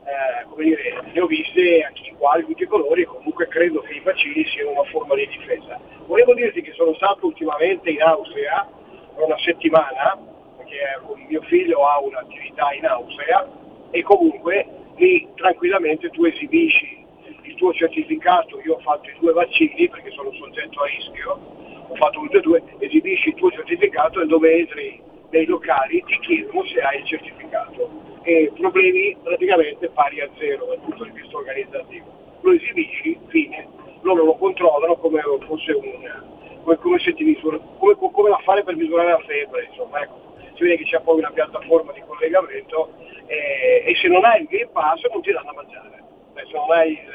[0.03, 3.81] eh, come dire, ne ho viste anche in quali tutti i colori e comunque credo
[3.81, 5.79] che i vaccini siano una forma di difesa.
[6.05, 8.67] Volevo dirti che sono stato ultimamente in Austria
[9.15, 10.17] per una settimana,
[10.57, 10.79] perché
[11.27, 13.47] mio figlio ha un'attività in Austria
[13.91, 17.05] e comunque lì tranquillamente tu esibisci
[17.43, 21.39] il tuo certificato, io ho fatto i due vaccini perché sono soggetto a rischio,
[21.87, 26.19] ho fatto tutti e due, esibisci il tuo certificato e dove entri nei locali ti
[26.19, 27.89] chiedono se hai il certificato
[28.23, 32.05] e problemi praticamente pari a zero dal punto di vista organizzativo.
[32.41, 33.67] Lo esibisci, fine,
[34.01, 36.29] loro lo controllano come fosse un
[36.63, 40.19] come, come se ti misura, come, come la fare per misurare la febbre, insomma, ecco.
[40.53, 42.93] Si vede che c'è poi una piattaforma di collegamento
[43.25, 46.03] eh, e se non hai il Green Pass non ti danno a mangiare.
[46.33, 47.09] Beh, se non hai il,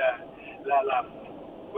[0.65, 1.07] la, la,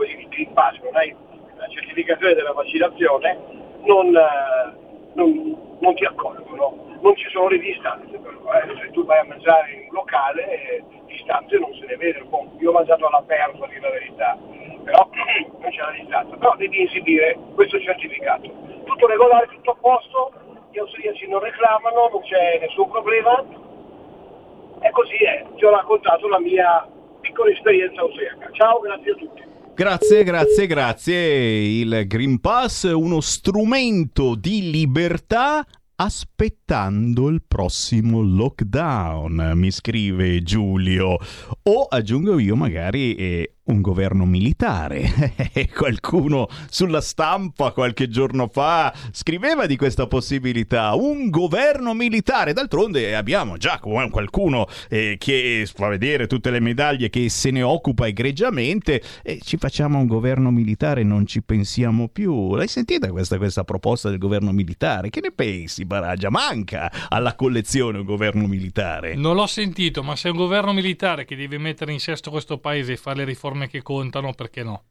[0.03, 1.15] il Green Pass, non hai
[1.57, 3.37] la certificazione della vaccinazione,
[3.83, 4.88] non, eh,
[5.19, 6.87] non, non ti accolgono.
[7.01, 8.75] Non ci sono le distanze però, eh.
[8.81, 12.25] se tu vai a mangiare in un locale, eh, distanze non se ne vedono.
[12.25, 14.37] Boh, io ho mangiato all'aperto a dire la verità,
[14.83, 15.07] però
[15.59, 16.35] non c'è la distanza.
[16.35, 18.51] Però devi esibire questo certificato.
[18.83, 20.31] Tutto regolare, tutto a posto,
[20.71, 23.45] gli austriaci non reclamano, non c'è nessun problema.
[24.81, 26.87] E così è, ti ho raccontato la mia
[27.21, 28.49] piccola esperienza austriaca.
[28.51, 29.43] Ciao, grazie a tutti.
[29.79, 31.17] Grazie, grazie, grazie.
[31.79, 35.65] Il Green Pass è uno strumento di libertà
[35.95, 41.17] aspettando il prossimo lockdown, mi scrive Giulio.
[41.63, 45.33] O aggiungo io magari eh, un governo militare.
[45.73, 52.53] Qualcuno sulla stampa qualche giorno fa scriveva di questa possibilità, un governo militare.
[52.53, 58.07] D'altronde abbiamo già qualcuno eh, che fa vedere tutte le medaglie che se ne occupa
[58.07, 62.55] egregiamente e ci facciamo un governo militare, non ci pensiamo più.
[62.55, 65.09] L'hai sentita questa, questa proposta del governo militare?
[65.09, 66.29] Che ne pensi, Baraggia?
[66.29, 69.15] Manca alla collezione un governo militare.
[69.15, 72.57] Non l'ho sentito, ma se è un governo militare che deve mettere in sesto questo
[72.57, 74.88] paese e fare le riforme che contano, perché no?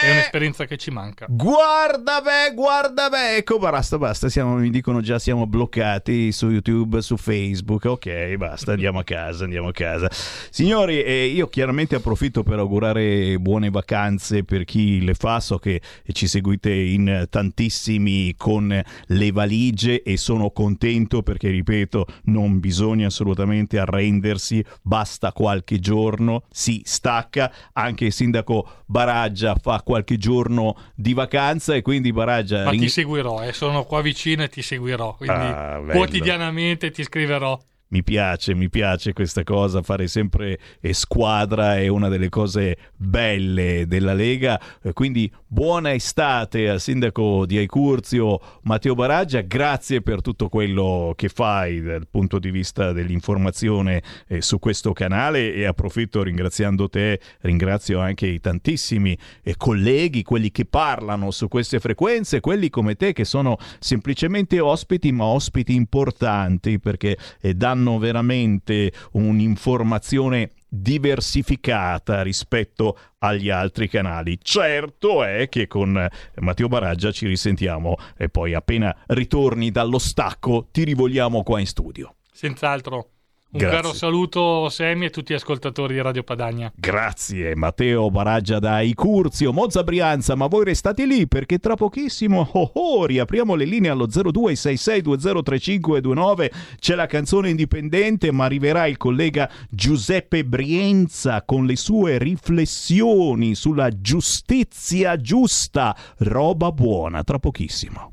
[0.00, 1.26] È un'esperienza che ci manca.
[1.28, 7.00] Guarda beh, guarda beh, ecco basta, basta, siamo, mi dicono già siamo bloccati su YouTube,
[7.02, 10.08] su Facebook, ok, basta, andiamo a casa, andiamo a casa.
[10.50, 15.80] Signori, eh, io chiaramente approfitto per augurare buone vacanze per chi le fa, so che
[16.12, 23.78] ci seguite in tantissimi con le valigie e sono contento perché, ripeto, non bisogna assolutamente
[23.78, 31.74] arrendersi, basta qualche giorno, si stacca, anche il sindaco Baraggia fa qualche giorno di vacanza
[31.74, 32.64] e quindi Baraggia...
[32.64, 37.58] Ma ti seguirò, eh, sono qua vicino e ti seguirò, quindi Ah, quotidianamente ti scriverò.
[37.88, 43.86] Mi piace, mi piace questa cosa, fare sempre eh, squadra è una delle cose belle
[43.86, 50.48] della Lega, eh, quindi buona estate al sindaco di Aicurzio Matteo Baraggia, grazie per tutto
[50.48, 56.88] quello che fai dal punto di vista dell'informazione eh, su questo canale e approfitto ringraziando
[56.90, 59.16] te, ringrazio anche i tantissimi
[59.56, 65.24] colleghi, quelli che parlano su queste frequenze, quelli come te che sono semplicemente ospiti ma
[65.24, 67.16] ospiti importanti perché
[67.54, 74.38] danno danno veramente un'informazione diversificata rispetto agli altri canali.
[74.42, 76.06] Certo è che con
[76.36, 82.16] Matteo Baraggia ci risentiamo e poi appena ritorni dallo stacco ti rivogliamo qua in studio.
[82.32, 83.17] Senz'altro.
[83.50, 83.80] Un Grazie.
[83.80, 86.70] caro saluto Semi e tutti gli ascoltatori di Radio Padania.
[86.76, 92.72] Grazie Matteo Baraggia da Icurzio, Monza Brianza, ma voi restate lì perché tra pochissimo oh,
[92.74, 100.44] oh, riapriamo le linee allo 0266203529, c'è la canzone indipendente ma arriverà il collega Giuseppe
[100.44, 108.12] Brienza con le sue riflessioni sulla giustizia giusta, roba buona, tra pochissimo.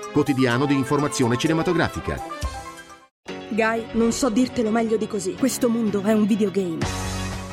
[0.11, 2.21] quotidiano di informazione cinematografica.
[3.49, 5.33] Guy, non so dirtelo meglio di così.
[5.33, 6.79] Questo mondo è un videogame.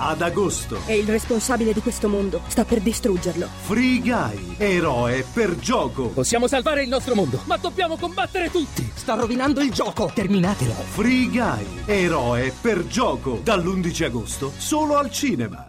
[0.00, 0.78] Ad agosto.
[0.86, 3.48] E il responsabile di questo mondo sta per distruggerlo.
[3.62, 6.08] Free Guy, eroe per gioco.
[6.08, 8.88] Possiamo salvare il nostro mondo, ma dobbiamo combattere tutti.
[8.94, 10.10] Sta rovinando il gioco.
[10.14, 10.72] Terminatelo.
[10.72, 13.40] Free Guy, eroe per gioco.
[13.42, 15.68] Dall'11 agosto, solo al cinema.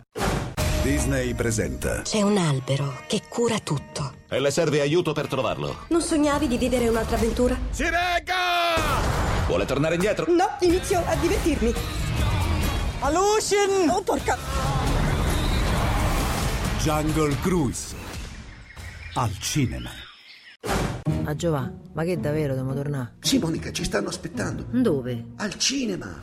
[0.82, 2.04] Disney presenta.
[2.04, 4.14] C'è un albero che cura tutto.
[4.30, 5.86] E le serve aiuto per trovarlo.
[5.90, 7.58] Non sognavi di vivere un'altra avventura?
[7.70, 9.46] Si regga!
[9.48, 10.26] Vuole tornare indietro?
[10.32, 11.74] No, inizio a divertirmi.
[13.02, 13.90] Alucin!
[13.90, 14.38] Oh, porca...
[16.82, 17.96] Jungle Cruise.
[19.16, 19.90] Al cinema.
[21.26, 23.16] A Giovà, ma che davvero dobbiamo tornare?
[23.20, 24.66] Sì, Monica, ci stanno aspettando.
[24.72, 25.26] Dove?
[25.38, 26.22] Al cinema.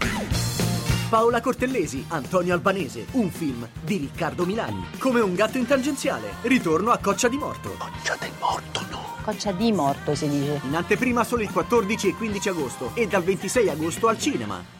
[1.09, 4.84] Paola Cortellesi, Antonio Albanese, un film di Riccardo Milani.
[4.98, 7.76] Come un gatto in tangenziale, ritorno a Coccia di Morto.
[7.78, 9.14] Coccia del Morto, no.
[9.22, 10.61] Coccia di morto si dice.
[10.64, 14.74] In anteprima solo il 14 e 15 agosto e dal 26 agosto al cinema.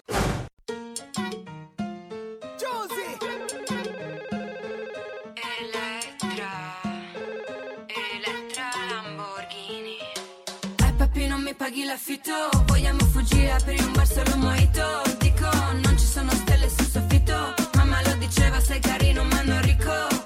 [10.79, 12.33] Ai papi non mi paghi l'affitto
[12.66, 15.86] Vogliamo fuggire, aprire un bar solo mojito Dico, ci
[16.17, 17.55] sono stelle sul soffitto.
[17.75, 20.26] Mamma lo diceva, sei carino ma non ricco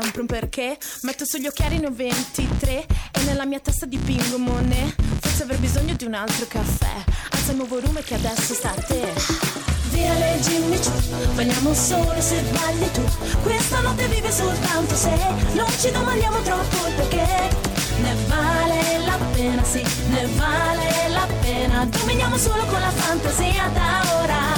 [0.00, 0.76] Sempre un perché.
[1.02, 4.94] Metto sugli occhiali ne ho 23 e nella mia testa dipingo monet.
[5.20, 8.74] Forse avrei bisogno di un altro caffè, alza il nuovo volume che adesso sta a
[8.74, 9.12] te.
[9.90, 13.02] Via le Jimmy Choo, balliamo solo se balli tu.
[13.42, 15.16] Questa notte vive soltanto se
[15.52, 17.72] non ci domandiamo troppo il perché.
[18.00, 21.84] Ne vale la pena, sì, ne vale la pena.
[21.84, 24.53] Dominiamo solo con la fantasia da ora.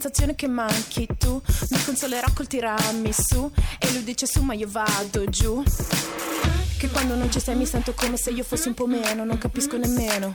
[0.00, 1.40] Sensazione che manchi tu.
[1.68, 5.62] Mi consolerò col tiramisù e lui dice su ma io vado giù.
[6.78, 9.36] Che quando non ci sei mi sento come se io fossi un po' meno, non
[9.36, 10.32] capisco nemmeno.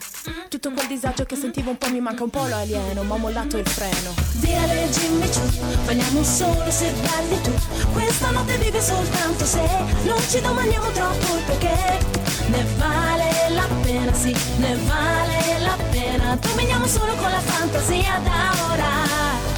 [0.50, 3.18] Tutto quel disagio che sentivo un po' mi manca un po' lo alieno, ma ho
[3.18, 4.14] mollato il freno.
[4.34, 5.50] Via le Jimmy Choo,
[5.86, 7.52] balliamo solo se balli tu.
[7.92, 9.68] Questa notte vive soltanto se
[10.04, 12.06] non ci domandiamo troppo il perché.
[12.50, 16.36] Ne vale la pena, sì, ne vale la pena.
[16.36, 19.55] Dominiamo solo con la fantasia da ora.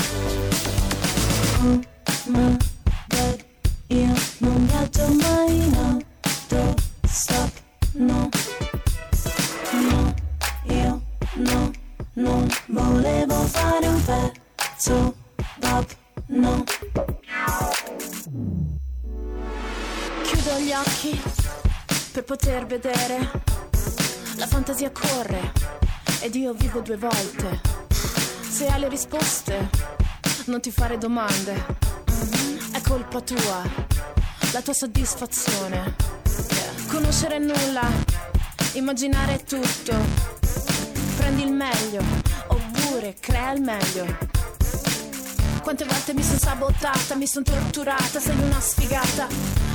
[1.67, 2.57] Ma
[3.07, 3.45] beh,
[3.87, 4.13] io
[5.19, 5.99] mai no.
[12.67, 15.15] Volevo fare un pezzo
[15.59, 15.95] pop.
[20.23, 21.21] Chiudo gli occhi
[22.11, 23.31] per poter vedere.
[24.37, 25.51] La fantasia corre
[26.21, 27.61] ed io vivo due volte.
[28.49, 29.69] Se hai le risposte,
[30.47, 31.65] non ti fare domande.
[32.71, 33.63] È colpa tua,
[34.53, 35.95] la tua soddisfazione.
[36.87, 37.85] Conoscere nulla,
[38.73, 39.93] immaginare tutto.
[41.17, 42.01] Prendi il meglio,
[42.47, 44.05] oppure crea il meglio.
[45.67, 49.27] Quante volte mi sono sabotata, mi sono torturata, sei una sfigata.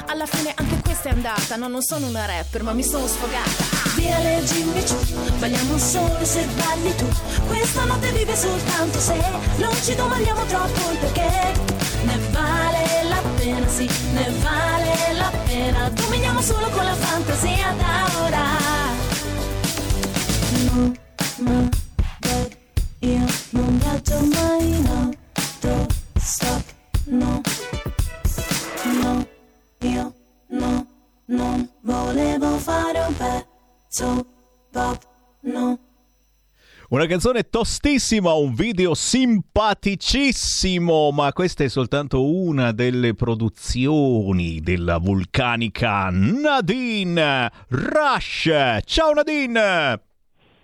[0.07, 3.63] Alla fine anche questa è andata, no non sono una rapper ma mi sono sfogata.
[3.97, 7.07] Via le Jimmy Choo, balliamo solo se balli tu.
[7.47, 9.23] Questa notte vive soltanto se
[9.59, 11.61] non ci domandiamo troppo il perché.
[12.05, 15.91] Ne vale la pena, sì, ne vale la pena.
[15.91, 18.45] Dominiamo solo con la fantasia da ora.
[20.71, 20.93] No,
[21.41, 21.69] ma
[22.19, 22.57] beh,
[23.01, 25.22] io non viaggio mai no.
[36.89, 46.11] Una canzone tostissima, un video simpaticissimo, ma questa è soltanto una delle produzioni della vulcanica
[46.11, 48.51] Nadine Rush.
[48.85, 50.12] Ciao Nadine!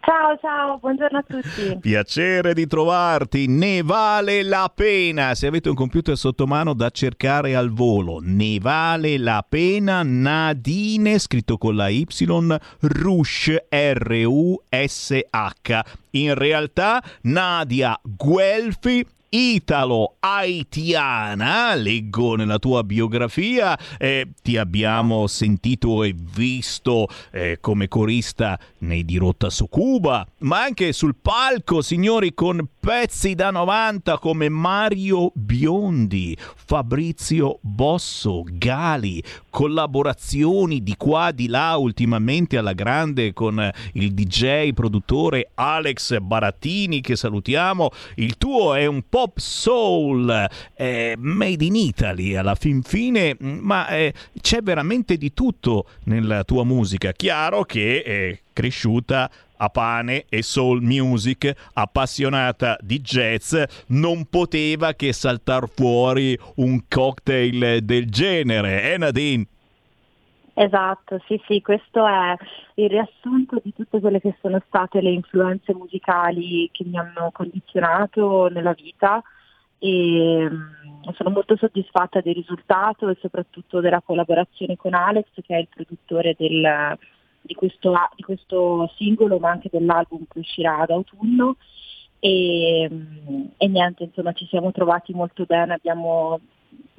[0.09, 1.78] Ciao, ciao, buongiorno a tutti.
[1.80, 5.34] Piacere di trovarti, ne vale la pena.
[5.34, 11.18] Se avete un computer sotto mano da cercare al volo, ne vale la pena Nadine,
[11.18, 12.06] scritto con la Y,
[12.80, 15.80] Rush, R-U-S-H.
[16.12, 27.07] In realtà Nadia Guelfi italo-haitiana, leggo nella tua biografia, eh, ti abbiamo sentito e visto
[27.31, 33.51] eh, come corista nei Dirotta su Cuba, ma anche sul palco, signori, con pezzi da
[33.51, 43.33] 90 come Mario Biondi, Fabrizio Bosso, Gali, collaborazioni di qua di là ultimamente alla grande
[43.33, 47.91] con il DJ produttore Alex Barattini che salutiamo.
[48.14, 54.14] Il tuo è un pop soul eh, made in Italy alla fin fine, ma eh,
[54.40, 57.10] c'è veramente di tutto nella tua musica.
[57.10, 63.56] Chiaro che è cresciuta a pane e soul music, appassionata di jazz,
[63.88, 69.46] non poteva che saltar fuori un cocktail del genere, eh Nadine?
[70.61, 72.34] Esatto, sì, sì, questo è
[72.74, 78.48] il riassunto di tutte quelle che sono state le influenze musicali che mi hanno condizionato
[78.48, 79.22] nella vita
[79.78, 85.59] e mm, sono molto soddisfatta del risultato e soprattutto della collaborazione con Alex che è
[85.61, 86.98] il produttore del,
[87.40, 91.54] di, questo, di, questo, singolo ma anche dell'album che uscirà ad autunno.
[92.18, 96.40] E, mm, e niente, insomma ci siamo trovati molto bene, abbiamo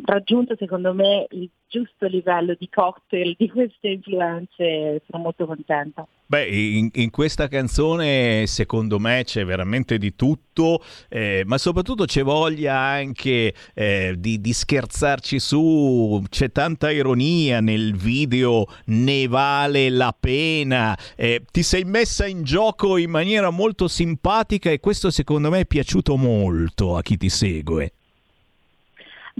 [0.06, 6.08] raggiunto secondo me il giusto livello di cocktail di queste influenze, sono molto contenta.
[6.26, 12.24] Beh, in, in questa canzone secondo me c'è veramente di tutto, eh, ma soprattutto c'è
[12.24, 20.16] voglia anche eh, di, di, scherzarci su, c'è tanta ironia nel video, ne vale la
[20.20, 25.62] pena, eh, ti sei messa in gioco in maniera molto simpatica e questo secondo me
[25.62, 27.94] è piaciuto molto a chi ti segue.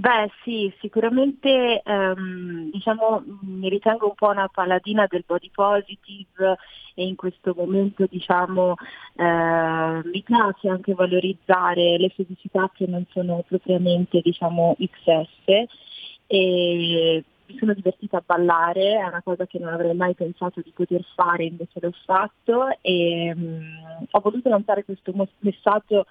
[0.00, 6.56] Beh sì, sicuramente ehm, diciamo, mi ritengo un po' una paladina del body positive
[6.94, 8.76] e in questo momento diciamo,
[9.16, 15.68] eh, mi piace anche valorizzare le fisicità che non sono propriamente diciamo, XS
[16.26, 20.72] e mi sono divertita a ballare, è una cosa che non avrei mai pensato di
[20.74, 26.06] poter fare, invece l'ho fatto e mh, mm, ho voluto lanciare questo messaggio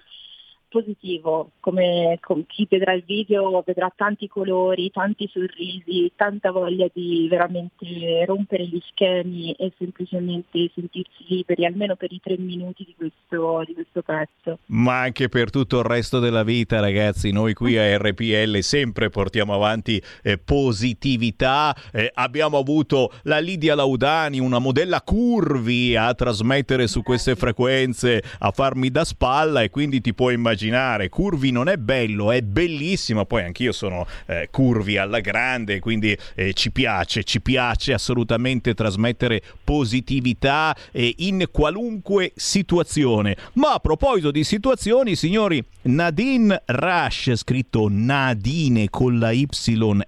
[0.70, 7.26] positivo, come, come, chi vedrà il video vedrà tanti colori, tanti sorrisi, tanta voglia di
[7.28, 13.64] veramente rompere gli schemi e semplicemente sentirsi liberi, almeno per i tre minuti di questo,
[13.66, 14.58] di questo pezzo.
[14.66, 19.52] Ma anche per tutto il resto della vita, ragazzi, noi qui a RPL sempre portiamo
[19.52, 21.76] avanti eh, positività.
[21.92, 28.52] Eh, abbiamo avuto la Lidia Laudani, una modella curvi a trasmettere su queste frequenze, a
[28.52, 31.08] farmi da spalla e quindi ti puoi immaginare immaginare.
[31.08, 33.24] Curvi non è bello, è bellissimo.
[33.24, 39.42] Poi anch'io sono eh, curvi alla grande, quindi eh, ci piace, ci piace assolutamente trasmettere
[39.64, 43.36] positività eh, in qualunque situazione.
[43.54, 49.48] Ma a proposito di situazioni, signori, Nadine Rush, scritto Nadine con la Y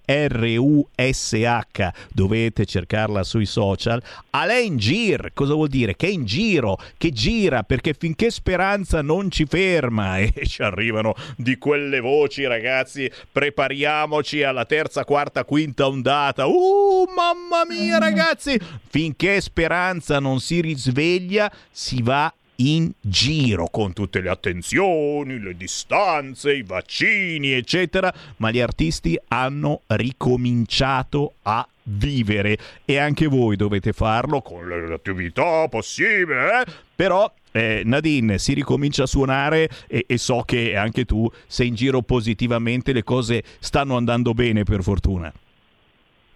[0.05, 4.03] R U S H, dovete cercarla sui social.
[4.31, 5.97] Alain Gir, cosa vuol dire?
[5.97, 11.15] Che è in giro, che gira, perché finché speranza non ci ferma e ci arrivano
[11.37, 13.11] di quelle voci, ragazzi.
[13.31, 16.47] Prepariamoci alla terza, quarta, quinta ondata.
[16.47, 18.59] Uh, mamma mia, ragazzi!
[18.89, 26.55] Finché Speranza non si risveglia, si va in giro con tutte le attenzioni, le distanze,
[26.55, 34.41] i vaccini, eccetera, ma gli artisti hanno ricominciato a vivere e anche voi dovete farlo
[34.41, 36.65] con le attività possibili, eh?
[36.95, 41.75] però eh, Nadine si ricomincia a suonare e, e, so che anche tu sei in
[41.75, 45.33] giro positivamente, le cose stanno andando bene per fortuna.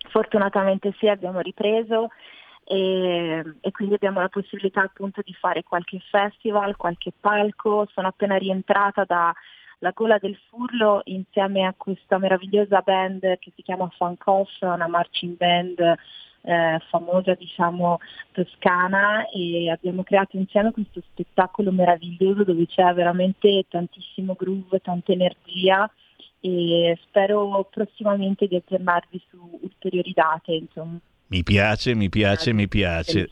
[0.08, 2.08] Fortunatamente sì, abbiamo ripreso
[2.64, 7.88] e, e, quindi abbiamo la possibilità appunto di fare qualche festival, qualche palco.
[7.92, 9.32] Sono appena rientrata da
[9.78, 14.88] La Gola del Furlo insieme a questa meravigliosa band che si chiama Funk Off, una
[14.88, 15.96] marching band
[16.46, 17.98] eh, famosa diciamo
[18.30, 25.90] toscana e abbiamo creato insieme questo spettacolo meraviglioso dove c'è veramente tantissimo groove, tanta energia
[26.40, 30.52] e spero prossimamente di aggiornarvi su ulteriori date.
[30.52, 30.98] Insomma.
[31.28, 33.28] Mi piace, mi piace, mi piace.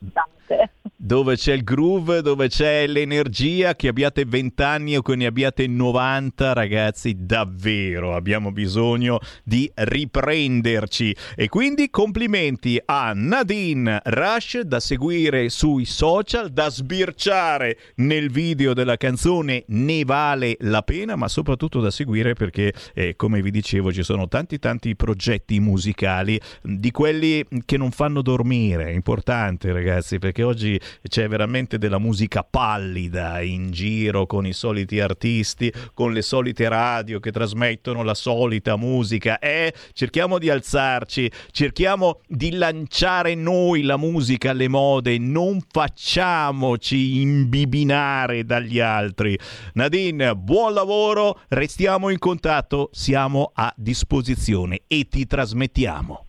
[1.04, 5.66] Dove c'è il groove, dove c'è l'energia, che abbiate 20 anni o che ne abbiate
[5.66, 11.14] 90, ragazzi, davvero abbiamo bisogno di riprenderci.
[11.36, 18.96] E quindi complimenti a Nadine Rush da seguire sui social, da sbirciare nel video della
[18.96, 24.02] canzone Ne vale la pena, ma soprattutto da seguire perché, eh, come vi dicevo, ci
[24.02, 28.86] sono tanti tanti progetti musicali di quelli che non fanno dormire.
[28.86, 35.00] È importante, ragazzi, perché oggi c'è veramente della musica pallida in giro con i soliti
[35.00, 39.38] artisti, con le solite radio che trasmettono la solita musica.
[39.38, 48.44] Eh, cerchiamo di alzarci, cerchiamo di lanciare noi la musica alle mode, non facciamoci imbibinare
[48.44, 49.38] dagli altri.
[49.74, 56.23] Nadine, buon lavoro, restiamo in contatto, siamo a disposizione e ti trasmettiamo.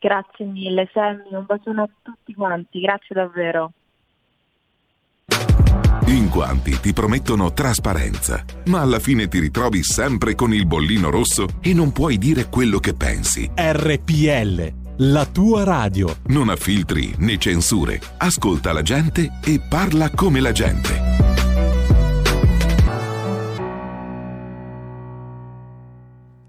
[0.00, 3.72] Grazie mille Sammy, un bacione a tutti quanti, grazie davvero.
[6.06, 11.46] In quanti ti promettono trasparenza, ma alla fine ti ritrovi sempre con il bollino rosso
[11.60, 13.48] e non puoi dire quello che pensi.
[13.54, 14.72] RPL,
[15.12, 16.16] la tua radio.
[16.28, 18.00] Non ha filtri né censure.
[18.16, 21.09] Ascolta la gente e parla come la gente.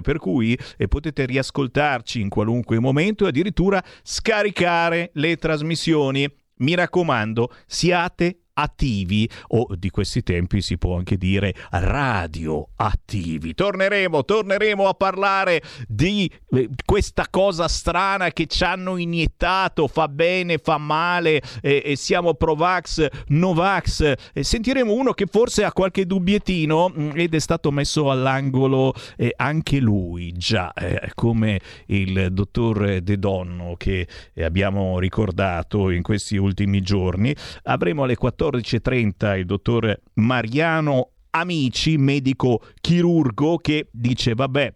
[0.00, 6.26] per cui eh, potete riascoltarci in qualunque momento e addirittura scaricare le trasmissioni.
[6.60, 13.54] Mi raccomando, siate attivi o di questi tempi si può anche dire radioattivi.
[13.54, 20.58] Torneremo, torneremo a parlare di eh, questa cosa strana che ci hanno iniettato, fa bene,
[20.58, 24.14] fa male, eh, e siamo Provax, Novax.
[24.32, 29.32] Eh, sentiremo uno che forse ha qualche dubbiettino mh, ed è stato messo all'angolo eh,
[29.36, 34.06] anche lui, già eh, come il dottor De Donno che
[34.36, 37.34] abbiamo ricordato in questi ultimi giorni.
[37.64, 44.74] Avremo alle 14 14.30 il dottor Mariano Amici, medico chirurgo, che dice vabbè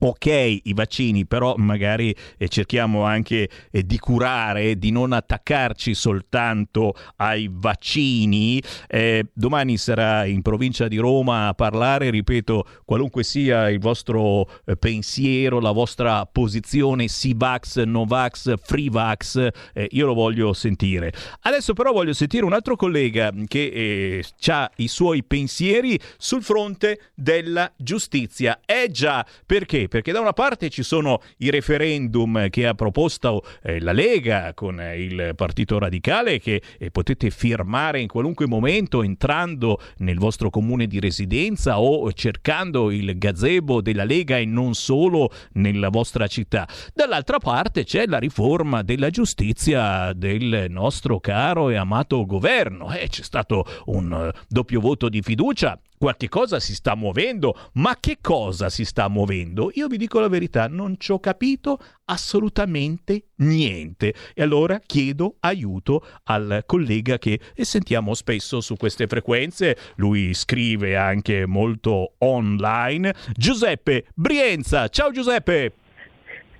[0.00, 6.94] ok i vaccini, però magari eh, cerchiamo anche eh, di curare, di non attaccarci soltanto
[7.16, 8.62] ai vaccini.
[8.88, 14.76] Eh, domani sarà in provincia di Roma a parlare, ripeto, qualunque sia il vostro eh,
[14.76, 21.12] pensiero, la vostra posizione, Sivax, Novax, Freevax, eh, io lo voglio sentire.
[21.42, 27.70] Adesso però voglio sentire un altro collega che ha i suoi pensieri sul fronte della
[27.76, 28.60] giustizia.
[28.64, 29.88] Eh già, perché?
[29.90, 34.80] Perché da una parte ci sono i referendum che ha proposto eh, la Lega con
[34.80, 40.86] eh, il Partito Radicale che eh, potete firmare in qualunque momento entrando nel vostro comune
[40.86, 46.68] di residenza o cercando il gazebo della Lega e non solo nella vostra città.
[46.94, 52.92] Dall'altra parte c'è la riforma della giustizia del nostro caro e amato governo.
[52.94, 57.98] Eh, c'è stato un uh, doppio voto di fiducia qualche cosa si sta muovendo, ma
[58.00, 59.70] che cosa si sta muovendo?
[59.74, 64.14] Io vi dico la verità, non ci ho capito assolutamente niente.
[64.32, 71.44] E allora chiedo aiuto al collega che sentiamo spesso su queste frequenze, lui scrive anche
[71.44, 74.88] molto online, Giuseppe Brienza.
[74.88, 75.79] Ciao Giuseppe!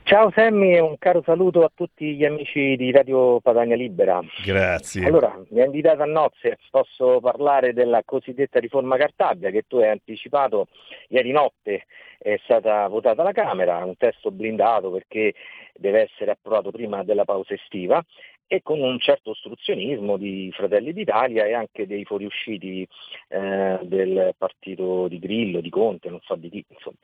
[0.03, 4.21] Ciao Sammy e un caro saluto a tutti gli amici di Radio Padania Libera.
[4.45, 5.07] Grazie.
[5.07, 9.89] Allora, mi ha invitato a nozze, posso parlare della cosiddetta riforma Cartabia che tu hai
[9.91, 10.67] anticipato
[11.09, 11.87] ieri notte,
[12.19, 15.35] è stata votata alla Camera, un testo blindato perché
[15.75, 18.05] deve essere approvato prima della pausa estiva
[18.53, 22.85] e con un certo ostruzionismo di Fratelli d'Italia e anche dei fuoriusciti
[23.29, 26.65] eh, del partito di Grillo, di Conte, non so di chi.
[26.67, 26.97] Insomma.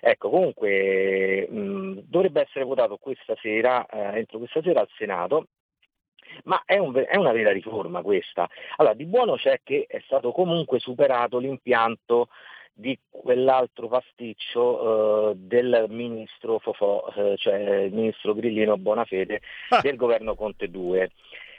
[0.00, 5.48] Ecco, comunque mh, dovrebbe essere votato questa sera, eh, entro questa sera al Senato
[6.44, 8.48] ma è, un, è, una vera riforma questa.
[8.76, 12.28] Allora, di buono c'è che è stato comunque superato l'impianto
[12.72, 19.40] di quell'altro pasticcio eh, del ministro Fofò, eh, cioè il ministro Grillino Bonafede
[19.70, 19.80] ah.
[19.80, 21.10] del governo Conte 2.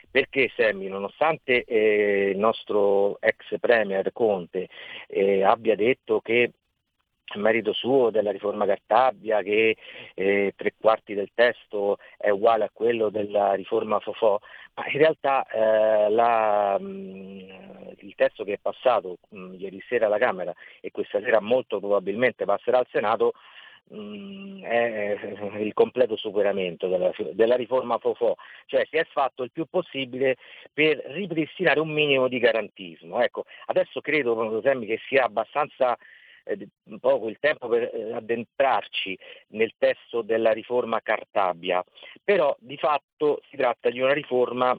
[0.09, 4.67] Perché Semmi, nonostante eh, il nostro ex premier Conte
[5.07, 6.51] eh, abbia detto che
[7.25, 9.75] a merito suo della riforma Cartabia che
[10.13, 14.39] eh, tre quarti del testo è uguale a quello della riforma Fofò,
[14.75, 20.17] ma in realtà eh, la, mh, il testo che è passato mh, ieri sera alla
[20.17, 23.33] Camera e questa sera molto probabilmente passerà al Senato
[23.89, 25.19] mh, è
[25.59, 28.35] il completo superamento della, della riforma Fofò,
[28.65, 30.37] cioè si è fatto il più possibile
[30.73, 33.21] per ripristinare un minimo di garantismo.
[33.21, 35.97] Ecco, adesso credo Semmi, che sia abbastanza
[36.45, 39.17] eh, un po' il tempo per eh, addentrarci
[39.49, 41.83] nel testo della riforma Cartabia,
[42.23, 44.77] però di fatto si tratta di una riforma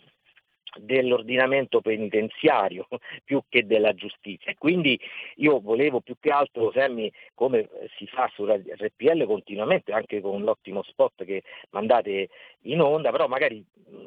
[0.78, 2.86] dell'ordinamento penitenziario
[3.24, 4.54] più che della giustizia.
[4.58, 4.98] Quindi
[5.36, 10.82] io volevo più che altro, Semmi, come si fa su RPL continuamente, anche con l'ottimo
[10.82, 12.28] spot che mandate
[12.62, 13.64] in onda, però magari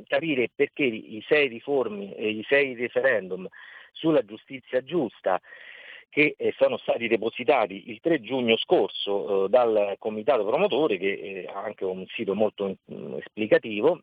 [0.07, 3.48] capire perché i sei riformi e i sei referendum
[3.91, 5.39] sulla giustizia giusta
[6.10, 11.49] che eh, sono stati depositati il 3 giugno scorso eh, dal comitato promotore che eh,
[11.52, 12.77] ha anche un sito molto
[13.18, 14.02] esplicativo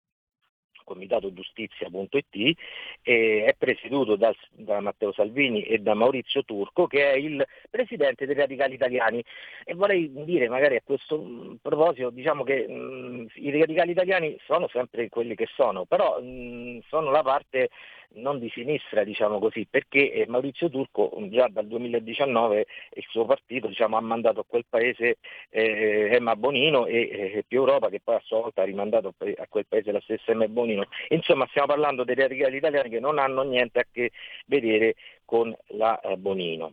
[0.84, 2.58] comitato-giustizia.it
[3.02, 8.26] eh, è presieduto da, da, Matteo Salvini e da Maurizio Turco che è il presidente
[8.26, 9.24] dei radicali italiani.
[9.64, 14.68] E vorrei dire magari a questo mh, proposito diciamo che mh, i radicali italiani sono
[14.68, 17.70] sempre quelli che sono però mh, sono la parte
[18.14, 23.68] non di sinistra, diciamo così, perché eh, Maurizio Turco già dal 2019 il suo partito
[23.68, 25.16] diciamo, ha mandato a quel paese
[25.50, 29.46] eh, Emma Bonino e eh, più Europa che poi a sua volta ha rimandato a
[29.48, 30.86] quel paese la stessa Emma Bonino.
[31.08, 34.10] Insomma stiamo parlando dei radicali italiani che non hanno niente a che
[34.46, 34.94] vedere
[35.24, 36.72] con la eh, Bonino.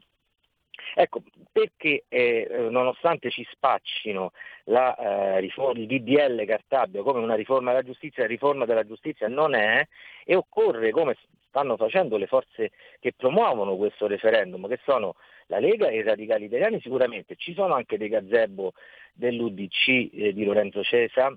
[0.93, 4.31] Ecco, perché eh, nonostante ci spaccino
[4.65, 9.27] la, eh, riforma, il DDL Cartabia come una riforma della giustizia, la riforma della giustizia
[9.27, 9.87] non è
[10.25, 15.15] e occorre, come stanno facendo le forze che promuovono questo referendum, che sono
[15.47, 18.73] la Lega e i radicali italiani sicuramente, ci sono anche dei gazebo
[19.13, 21.35] dell'UDC eh, di Lorenzo Cesa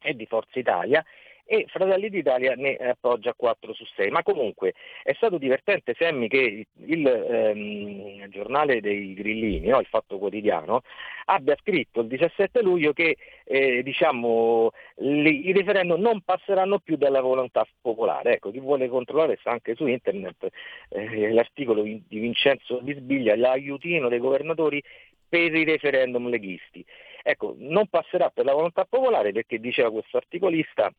[0.00, 1.04] e di Forza Italia
[1.46, 4.10] e Fratelli d'Italia ne appoggia 4 su 6.
[4.10, 10.18] Ma comunque è stato divertente Semmi che il ehm, giornale dei Grillini, no, il Fatto
[10.18, 10.82] Quotidiano,
[11.26, 17.20] abbia scritto il 17 luglio che eh, diciamo, li, i referendum non passeranno più dalla
[17.20, 18.34] volontà popolare.
[18.34, 20.48] Ecco, chi vuole controllare sta anche su internet
[20.88, 24.82] eh, l'articolo di Vincenzo Bisbiglia, l'aiutino dei governatori
[25.28, 26.84] per i referendum leghisti.
[27.22, 30.92] Ecco, non passerà per la volontà popolare perché diceva questo articolista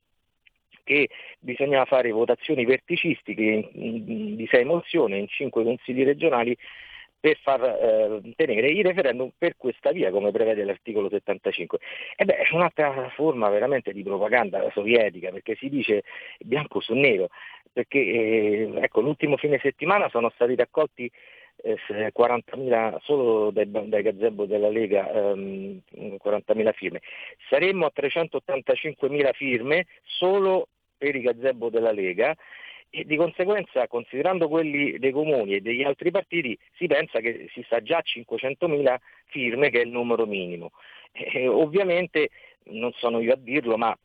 [0.85, 1.09] che
[1.39, 6.55] bisognava fare votazioni verticistiche di sei mozioni in cinque consigli regionali
[7.25, 11.79] per far eh, tenere i referendum per questa via, come prevede l'articolo 75.
[12.15, 16.03] E beh, è un'altra forma veramente di propaganda sovietica, perché si dice
[16.37, 17.29] bianco su nero,
[17.73, 21.11] perché eh, ecco, l'ultimo fine settimana sono stati raccolti
[21.63, 21.77] eh,
[22.15, 25.81] 40.000 solo dai, dai gazebo della Lega ehm,
[26.23, 27.01] 40.000 firme.
[27.49, 32.35] Saremmo a 385.000 firme solo per i gazebo della Lega
[32.89, 37.61] e di conseguenza, considerando quelli dei comuni e degli altri partiti, si pensa che si
[37.65, 38.95] sta già a 500.000
[39.25, 40.71] firme, che è il numero minimo.
[41.11, 42.29] E, ovviamente,
[42.65, 43.97] non sono io a dirlo, ma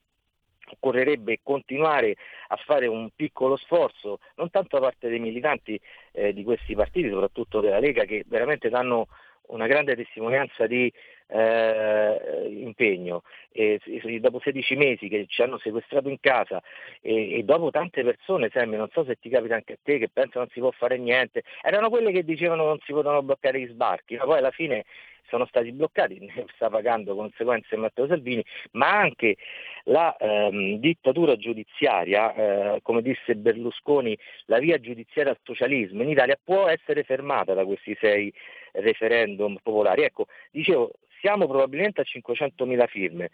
[0.73, 2.17] occorrerebbe continuare
[2.49, 5.81] a fare un piccolo sforzo, non tanto da parte dei militanti
[6.13, 9.07] eh, di questi partiti, soprattutto della Lega, che veramente danno
[9.49, 10.93] una grande testimonianza di
[11.31, 13.23] eh, impegno.
[13.53, 16.63] E, e, dopo 16 mesi che ci hanno sequestrato in casa
[17.01, 20.09] e, e dopo tante persone, Sammy, non so se ti capita anche a te, che
[20.09, 23.69] pensano non si può fare niente, erano quelle che dicevano non si potevano bloccare gli
[23.69, 24.85] sbarchi, ma poi alla fine
[25.31, 29.37] sono stati bloccati, ne sta pagando conseguenze Matteo Salvini, ma anche
[29.85, 36.39] la ehm, dittatura giudiziaria, eh, come disse Berlusconi, la via giudiziaria al socialismo in Italia
[36.43, 38.33] può essere fermata da questi sei
[38.73, 40.03] referendum popolari.
[40.03, 43.31] Ecco, dicevo, siamo probabilmente a 500.000 firme,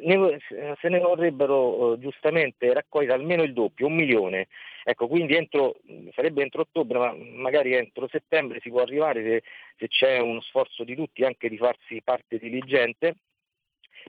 [0.00, 0.38] ne,
[0.80, 4.48] se ne vorrebbero eh, giustamente raccogliere almeno il doppio, un milione.
[4.84, 5.76] Ecco, quindi entro,
[6.14, 9.42] sarebbe entro ottobre, ma magari entro settembre si può arrivare se,
[9.76, 13.16] se c'è uno sforzo di tutti anche di farsi parte diligente.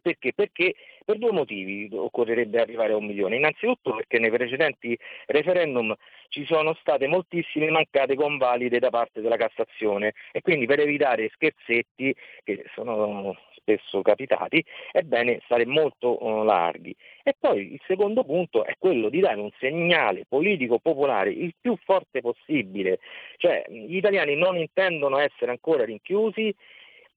[0.01, 0.33] Perché?
[0.33, 0.75] Perché
[1.05, 3.35] per due motivi occorrerebbe arrivare a un milione.
[3.35, 4.97] Innanzitutto perché nei precedenti
[5.27, 5.95] referendum
[6.29, 12.15] ci sono state moltissime mancate convalide da parte della Cassazione e quindi per evitare scherzetti
[12.43, 13.35] che sono
[13.69, 16.95] spesso capitati, è bene stare molto uh, larghi.
[17.23, 21.77] E poi il secondo punto è quello di dare un segnale politico popolare il più
[21.83, 22.99] forte possibile,
[23.37, 26.53] cioè gli italiani non intendono essere ancora rinchiusi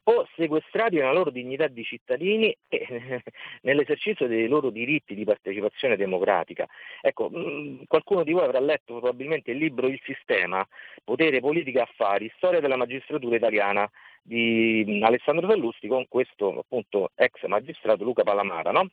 [0.04, 3.22] o sequestrati nella loro dignità di cittadini e
[3.62, 6.66] nell'esercizio dei loro diritti di partecipazione democratica.
[7.00, 10.66] Ecco, mm, qualcuno di voi avrà letto probabilmente il libro Il sistema,
[11.04, 13.88] potere, politica, affari, storia della magistratura italiana
[14.22, 18.70] di Alessandro Sallusti con questo appunto ex magistrato Luca Palamara.
[18.70, 18.90] No?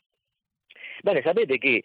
[1.02, 1.84] Bene, sapete che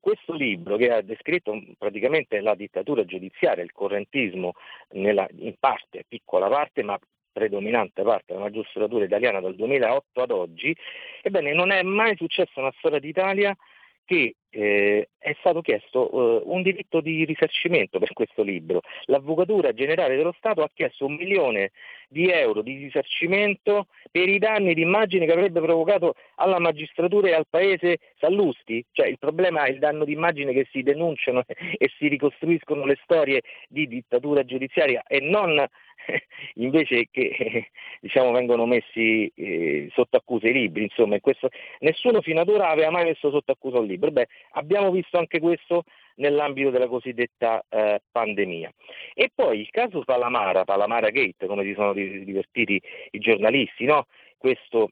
[0.00, 4.52] questo libro che ha descritto praticamente la dittatura giudiziaria, il correntismo
[4.90, 6.98] nella, in parte, piccola parte, ma
[7.32, 10.76] predominante parte della magistratura italiana dal 2008 ad oggi,
[11.22, 13.56] ebbene non è mai successo nella storia d'Italia
[14.04, 18.82] che eh, è stato chiesto eh, un diritto di risarcimento per questo libro.
[19.06, 21.70] L'Avvocatura Generale dello Stato ha chiesto un milione
[22.08, 27.34] di euro di risarcimento per i danni di immagine che avrebbe provocato alla magistratura e
[27.34, 28.84] al paese Sallusti.
[28.92, 31.42] Cioè il problema è il danno di immagine che si denunciano
[31.78, 35.66] e si ricostruiscono le storie di dittatura giudiziaria e non
[36.54, 37.70] invece che
[38.00, 41.48] diciamo, vengono messi eh, sotto accusa i libri, insomma, questo,
[41.80, 44.10] nessuno fino ad ora aveva mai messo sotto accusa un libro.
[44.10, 45.84] Beh, abbiamo visto anche questo
[46.16, 48.70] nell'ambito della cosiddetta eh, pandemia.
[49.14, 52.80] E poi il caso Palamara, Palamara Gate, come si sono divertiti
[53.12, 54.06] i giornalisti, no?
[54.36, 54.90] questo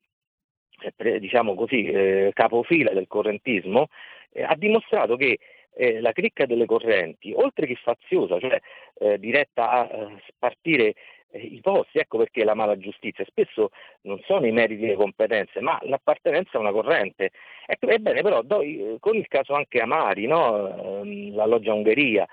[0.96, 3.88] eh, diciamo così, eh, capofila del correntismo,
[4.32, 5.38] eh, ha dimostrato che
[5.74, 8.60] eh, la cricca delle correnti, oltre che faziosa, cioè
[8.98, 10.94] eh, diretta a eh, spartire
[11.32, 13.70] i posti, ecco perché la mala giustizia spesso
[14.02, 17.30] non sono i meriti e le competenze, ma l'appartenenza a una corrente.
[17.66, 18.62] Ecco, ebbene, però do,
[18.98, 21.02] con il caso anche Amari, no?
[21.02, 22.26] Ehm, la loggia Ungheria,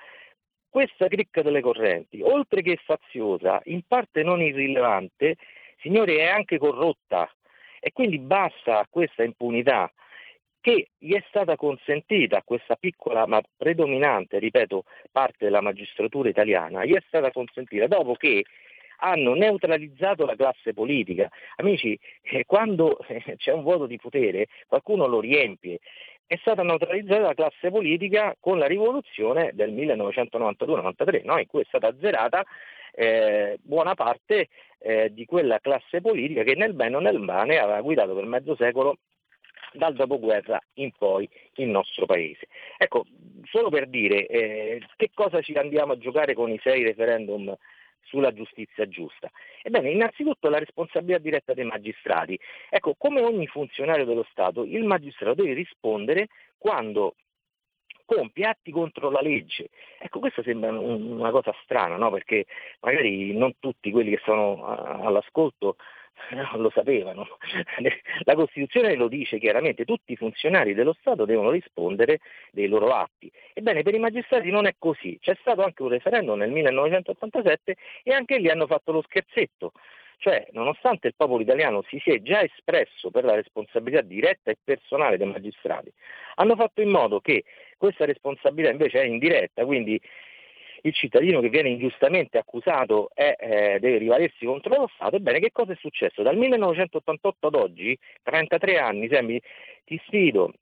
[0.70, 5.36] questa cricca delle correnti, oltre che faziosa, in parte non irrilevante,
[5.80, 7.30] signori, è anche corrotta
[7.80, 9.92] e quindi basta questa impunità
[10.60, 16.84] che gli è stata consentita a questa piccola ma predominante, ripeto, parte della magistratura italiana,
[16.84, 18.44] gli è stata consentita dopo che
[18.98, 21.30] hanno neutralizzato la classe politica.
[21.58, 25.80] Amici, eh, quando eh, c'è un vuoto di potere qualcuno lo riempie.
[26.26, 31.38] È stata neutralizzata la classe politica con la rivoluzione del 1992-93, no?
[31.40, 32.44] in cui è stata azzerata
[32.94, 34.50] eh, buona parte
[34.80, 38.56] eh, di quella classe politica che nel bene o nel male aveva guidato per mezzo
[38.56, 38.98] secolo
[39.74, 42.48] dal dopoguerra in poi il nostro paese.
[42.78, 43.06] Ecco,
[43.44, 47.56] solo per dire eh, che cosa ci andiamo a giocare con i sei referendum
[48.08, 49.30] sulla giustizia giusta?
[49.62, 52.40] Ebbene, innanzitutto la responsabilità diretta dei magistrati.
[52.70, 56.28] Ecco, come ogni funzionario dello Stato, il magistrato deve rispondere
[56.58, 57.16] quando
[58.08, 59.68] compie atti contro la legge.
[60.00, 62.10] Ecco, questa sembra una cosa strana, no?
[62.10, 62.46] perché
[62.80, 65.76] magari non tutti quelli che sono all'ascolto
[66.32, 67.28] non lo sapevano.
[68.24, 72.20] La Costituzione lo dice chiaramente, tutti i funzionari dello Stato devono rispondere
[72.52, 73.32] dei loro atti.
[73.54, 75.18] Ebbene, per i magistrati non è così.
[75.22, 79.72] C'è stato anche un referendum nel 1987 e anche lì hanno fatto lo scherzetto.
[80.20, 85.16] Cioè, nonostante il popolo italiano si sia già espresso per la responsabilità diretta e personale
[85.16, 85.94] dei magistrati,
[86.36, 87.44] hanno fatto in modo che
[87.78, 90.02] questa responsabilità invece è indiretta, quindi
[90.82, 95.52] il cittadino che viene ingiustamente accusato è, eh, deve rivalersi contro lo Stato, ebbene che
[95.52, 96.24] cosa è successo?
[96.24, 99.42] Dal 1988 ad oggi, 33 anni, Semmi,
[99.84, 100.54] ti sfido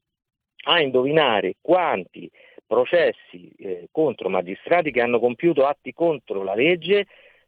[0.68, 2.30] a indovinare quanti
[2.66, 7.06] processi eh, contro magistrati che hanno compiuto atti contro la legge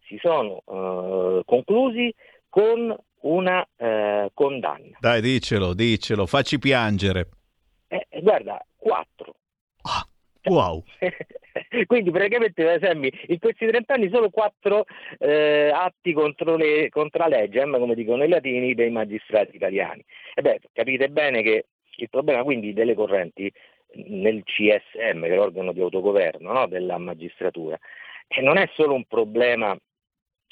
[0.08, 2.14] si sono eh, conclusi
[2.50, 4.98] con una eh, condanna.
[5.00, 7.30] Dai, dicelo, dicelo, facci piangere.
[7.88, 9.36] Eh, guarda, quattro.
[9.82, 10.08] Ah,
[10.46, 10.84] wow.
[11.86, 14.86] Quindi praticamente Semmi, in questi 30 anni solo quattro
[15.20, 20.04] eh, atti contro, le, contro la legge, come dicono i latini, dei magistrati italiani.
[20.36, 21.66] E beh, capite bene che
[21.98, 23.52] il problema quindi delle correnti
[23.94, 27.78] nel CSM, che è l'organo di autogoverno no, della magistratura,
[28.28, 29.78] e non è solo un problema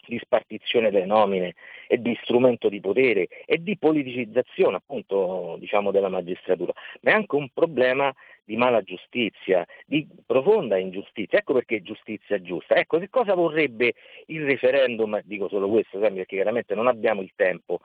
[0.07, 1.55] di spartizione delle nomine
[1.87, 7.35] e di strumento di potere e di politicizzazione appunto diciamo della magistratura, ma è anche
[7.35, 8.13] un problema
[8.45, 11.39] di mala giustizia, di profonda ingiustizia.
[11.39, 12.75] Ecco perché giustizia giusta.
[12.75, 13.95] Ecco che cosa vorrebbe
[14.27, 17.81] il referendum, dico solo questo, perché chiaramente non abbiamo il tempo,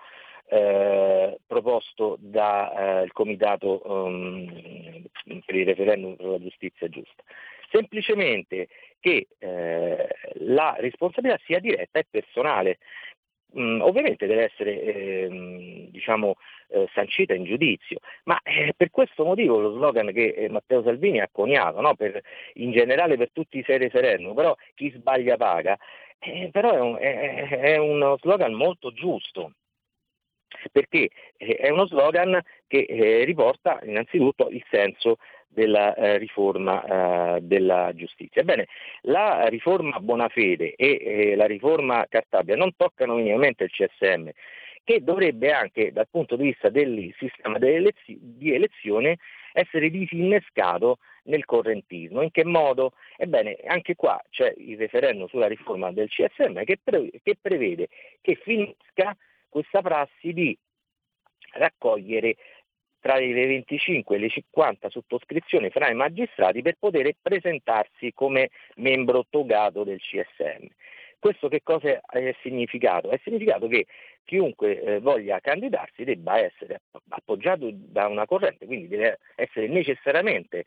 [0.53, 5.05] eh, proposto dal eh, Comitato um,
[5.45, 7.23] per il referendum per la giustizia giusta.
[7.71, 8.69] Semplicemente
[8.99, 10.09] che eh,
[10.41, 12.79] la responsabilità sia diretta e personale.
[13.59, 16.35] Mm, ovviamente deve essere eh, diciamo,
[16.71, 21.21] eh, sancita in giudizio, ma eh, per questo motivo lo slogan che eh, Matteo Salvini
[21.21, 21.95] ha coniato, no?
[21.95, 22.21] per,
[22.55, 25.77] in generale per tutti i sei referendum, però chi sbaglia paga,
[26.19, 29.53] eh, però è, un, è, è uno slogan molto giusto,
[30.73, 35.17] perché eh, è uno slogan che eh, riporta innanzitutto il senso
[35.53, 38.43] della riforma della giustizia.
[38.43, 38.69] Ebbene,
[39.01, 44.31] la riforma Bonafede e la riforma Cartabia non toccano minimamente il CSM,
[44.85, 49.19] che dovrebbe anche dal punto di vista del sistema di elezione
[49.53, 52.23] essere disinnescato nel correntismo.
[52.23, 52.93] In che modo?
[53.17, 57.89] Ebbene, anche qua c'è il referendum sulla riforma del CSM che, pre- che prevede
[58.21, 59.17] che finisca
[59.49, 60.57] questa prassi di
[61.53, 62.37] raccogliere
[63.01, 69.25] tra le 25 e le 50 sottoscrizioni fra i magistrati per poter presentarsi come membro
[69.29, 70.67] togato del CSM.
[71.21, 73.11] Questo che cosa è significato?
[73.11, 73.85] È significato che
[74.25, 76.81] chiunque eh, voglia candidarsi debba essere
[77.11, 80.65] appoggiato da una corrente, quindi deve essere necessariamente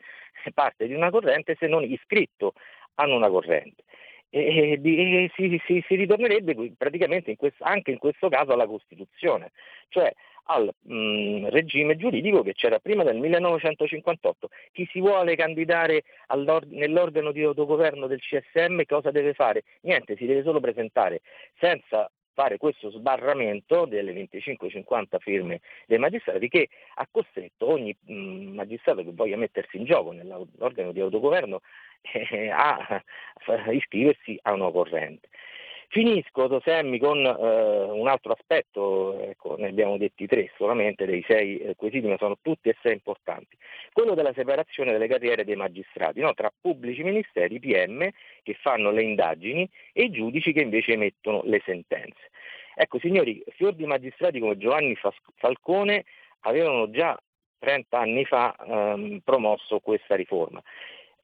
[0.54, 2.52] parte di una corrente se non iscritto
[2.94, 3.82] a una corrente.
[4.30, 9.50] E, e si, si, si, ritornerebbe praticamente in questo, anche in questo caso alla Costituzione,
[9.88, 10.12] cioè
[10.44, 14.48] al mh, regime giuridico che c'era prima del 1958.
[14.72, 16.04] Chi si vuole candidare
[16.68, 19.64] nell'organo di autogoverno del CSM cosa deve fare?
[19.82, 21.20] Niente, si deve solo presentare
[21.58, 29.02] senza fare questo sbarramento delle 25-50 firme dei magistrati che ha costretto ogni mh, magistrato
[29.02, 31.60] che voglia mettersi in gioco nell'organo di autogoverno
[32.12, 33.02] eh, a
[33.70, 35.28] iscriversi a una corrente.
[35.94, 41.58] Finisco, Tosemmi, con eh, un altro aspetto, ecco, ne abbiamo detti tre solamente dei sei
[41.58, 43.56] eh, quesiti, ma sono tutti e sei importanti.
[43.92, 46.34] Quello della separazione delle carriere dei magistrati, no?
[46.34, 48.10] tra pubblici ministeri, PM,
[48.42, 52.28] che fanno le indagini, e i giudici che invece emettono le sentenze.
[52.74, 54.98] Ecco, signori, fior di magistrati come Giovanni
[55.36, 56.06] Falcone
[56.40, 57.16] avevano già
[57.60, 60.60] 30 anni fa ehm, promosso questa riforma.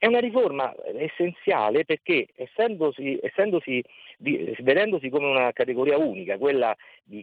[0.01, 3.85] È una riforma essenziale perché essendosi, essendosi,
[4.17, 6.75] vedendosi come una categoria unica, quella
[7.05, 7.23] di,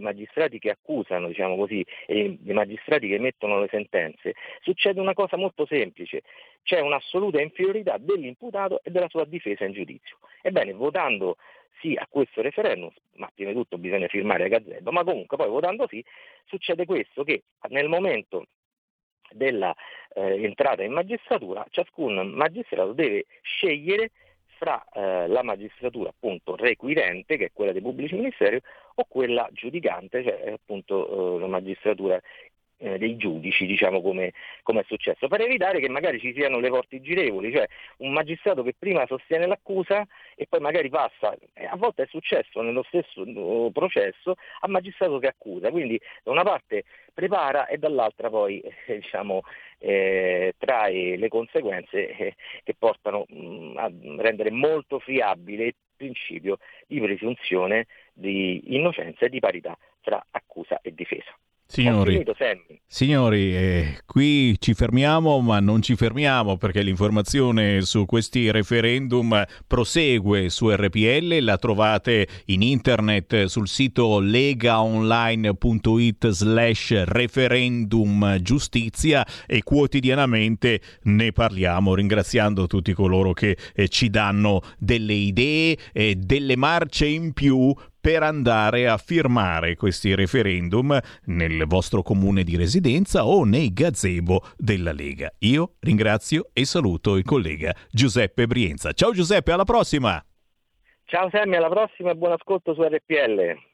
[0.00, 4.32] magistrati che accusano, diciamo così, e di magistrati che emettono le sentenze,
[4.62, 6.22] succede una cosa molto semplice,
[6.62, 10.16] c'è un'assoluta inferiorità dell'imputato e della sua difesa in giudizio.
[10.40, 11.36] Ebbene, votando
[11.82, 15.50] sì a questo referendum, ma prima di tutto bisogna firmare a gazebo, ma comunque poi
[15.50, 16.02] votando sì,
[16.46, 18.46] succede questo che nel momento
[19.34, 19.74] della
[20.14, 20.52] eh,
[20.84, 24.10] in magistratura, ciascun magistrato deve scegliere
[24.56, 28.60] fra eh, la magistratura appunto requirente, che è quella dei pubblici ministeri,
[28.96, 32.20] o quella giudicante, cioè appunto eh, la magistratura
[32.78, 34.32] eh, dei giudici, diciamo come,
[34.62, 37.66] come, è successo, per evitare che magari ci siano le porte girevoli, cioè
[37.98, 42.60] un magistrato che prima sostiene l'accusa e poi magari passa, eh, a volte è successo
[42.62, 48.28] nello stesso uh, processo, a magistrato che accusa, quindi da una parte prepara e dall'altra
[48.28, 49.42] poi eh, diciamo,
[49.78, 56.58] eh, trae le conseguenze eh, che portano mh, mm, a rendere molto friabile il principio
[56.86, 61.34] di presunzione di innocenza e di parità tra accusa e difesa.
[61.66, 62.22] Signori,
[62.86, 70.50] signori eh, qui ci fermiamo ma non ci fermiamo perché l'informazione su questi referendum prosegue
[70.50, 81.32] su RPL, la trovate in internet sul sito legaonline.it slash referendum giustizia e quotidianamente ne
[81.32, 87.74] parliamo ringraziando tutti coloro che eh, ci danno delle idee e delle marce in più
[88.04, 94.92] per andare a firmare questi referendum nel vostro comune di residenza o nei gazebo della
[94.92, 95.32] Lega.
[95.38, 98.92] Io ringrazio e saluto il collega Giuseppe Brienza.
[98.92, 100.22] Ciao Giuseppe, alla prossima!
[101.04, 103.73] Ciao Sammy, alla prossima e buon ascolto su RPL.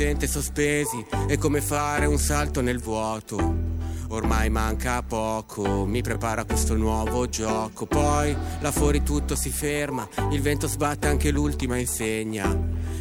[0.00, 3.68] Sente sospesi, è come fare un salto nel vuoto
[4.08, 7.84] ormai manca poco, mi prepara questo nuovo gioco.
[7.84, 12.48] Poi là fuori tutto si ferma, il vento sbatte anche l'ultima insegna.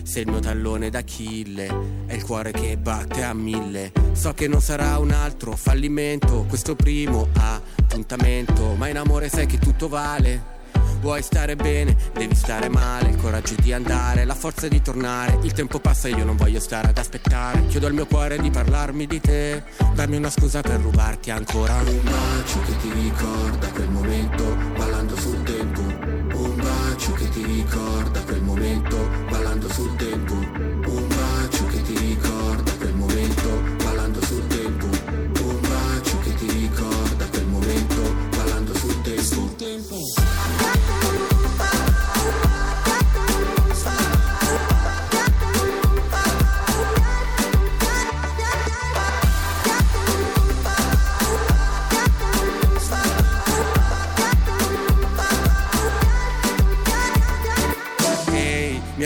[0.03, 3.93] sei il mio tallone d'Achille, è il cuore che batte a mille.
[4.11, 9.57] So che non sarà un altro fallimento, questo primo appuntamento, ma in amore sai che
[9.57, 10.58] tutto vale.
[10.99, 15.39] Vuoi stare bene, devi stare male, il coraggio di andare, la forza di tornare.
[15.43, 17.65] Il tempo passa e io non voglio stare ad aspettare.
[17.67, 19.63] Chiedo al mio cuore di parlarmi di te,
[19.93, 21.75] dammi una scusa per rubarti ancora.
[21.75, 24.43] Un bacio che ti ricorda quel momento,
[24.77, 25.81] ballando sul tempo.
[25.81, 30.38] Un bacio che ti ricorda quel momento, ballando sul tempo.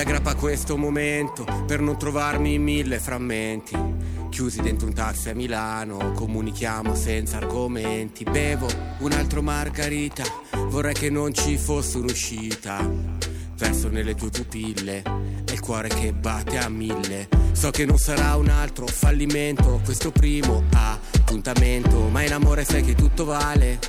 [0.03, 3.73] Aggrappa questo momento per non trovarmi in mille frammenti.
[4.29, 8.25] Chiusi dentro un taxi a Milano, comunichiamo senza argomenti.
[8.25, 8.67] Bevo
[8.99, 10.25] un altro margarita,
[10.67, 12.85] vorrei che non ci fosse un'uscita.
[13.55, 15.03] Verso nelle tue pupille,
[15.45, 17.29] è il cuore che batte a mille.
[17.53, 22.09] So che non sarà un altro fallimento, questo primo appuntamento.
[22.09, 23.79] Ma in amore sai che tutto vale.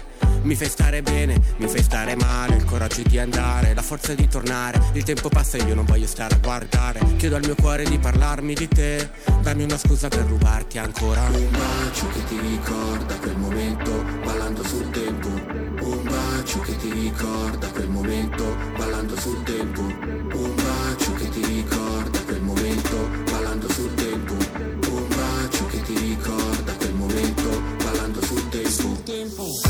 [0.45, 4.29] Mi fai stare bene, mi fai stare male, il coraggio di andare, la forza di
[4.29, 4.79] tornare.
[4.93, 7.01] Il tempo passa e io non voglio stare a guardare.
[7.17, 9.09] Chiedo al mio cuore di parlarmi di te,
[9.41, 11.23] dammi una scusa per rubarti ancora.
[11.23, 15.29] Un bacio che ti ricorda quel momento, ballando sul tempo.
[15.29, 19.81] Un bacio che ti ricorda quel momento, ballando sul tempo.
[19.81, 24.33] Un bacio che ti ricorda quel momento, ballando sul tempo.
[24.35, 28.69] Un bacio che ti ricorda quel momento, ballando sul tempo.
[28.69, 29.64] Sul tempo.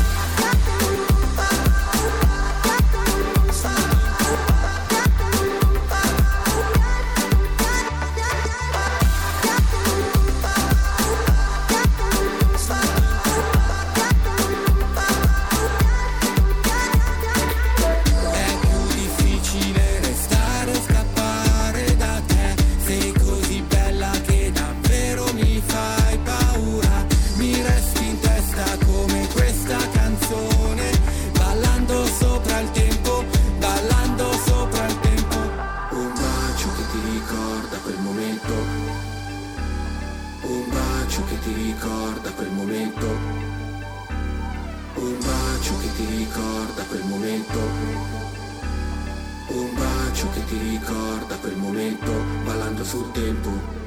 [41.15, 43.05] Bacio che ti ricorda quel momento.
[44.95, 47.59] Un bacio che ti ricorda quel momento.
[49.47, 52.11] Un bacio che ti ricorda quel momento,
[52.43, 53.84] ballando sul tempo.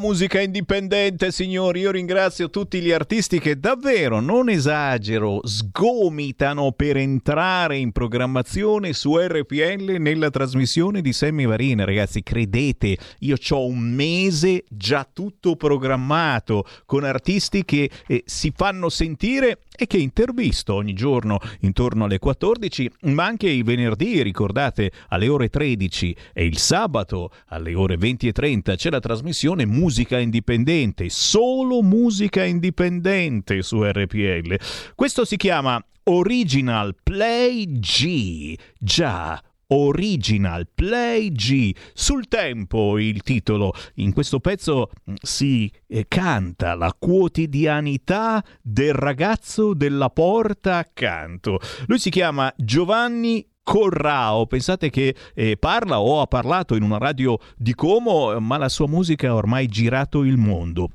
[0.00, 7.76] Musica indipendente, signori, io ringrazio tutti gli artisti che davvero, non esagero, sgomitano per entrare
[7.76, 11.84] in programmazione su RPL nella trasmissione di Sammy Varina.
[11.84, 18.88] Ragazzi, credete, io ho un mese già tutto programmato con artisti che eh, si fanno
[18.88, 25.26] sentire e che intervisto ogni giorno intorno alle 14, ma anche i venerdì, ricordate, alle
[25.26, 32.44] ore 13 e il sabato alle ore 20.30 c'è la trasmissione Musica Indipendente, solo musica
[32.44, 34.58] indipendente su RPL.
[34.94, 38.54] Questo si chiama Original Play G.
[38.78, 41.74] Già, Original Play G.
[41.92, 43.72] Sul tempo il titolo.
[43.96, 51.58] In questo pezzo mm, si eh, canta la quotidianità del ragazzo della porta accanto.
[51.86, 57.38] Lui si chiama Giovanni Corrao, pensate che eh, parla o ha parlato in una radio
[57.56, 60.88] di Como, ma la sua musica ha ormai girato il mondo.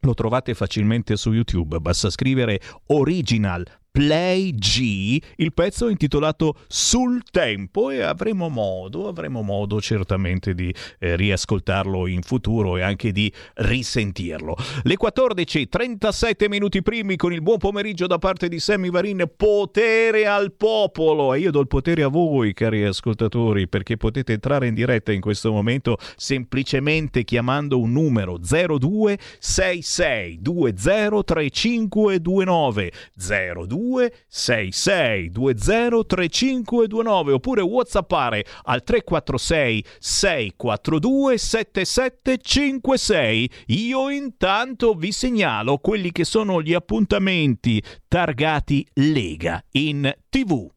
[0.00, 3.66] Lo trovate facilmente su YouTube, basta scrivere Original
[3.96, 11.14] Play G, il pezzo intitolato Sul tempo e avremo modo, avremo modo certamente di eh,
[11.14, 14.56] riascoltarlo in futuro e anche di risentirlo.
[14.82, 20.26] Le 14, 37 minuti primi con il buon pomeriggio da parte di Sammy Varin, potere
[20.26, 24.74] al popolo e io do il potere a voi cari ascoltatori perché potete entrare in
[24.74, 37.62] diretta in questo momento semplicemente chiamando un numero 0266 203529 02 0266 20 3529 oppure
[37.62, 43.50] whatsappare al 346 642 7756.
[43.66, 50.70] Io intanto vi segnalo quelli che sono gli appuntamenti targati Lega in TV.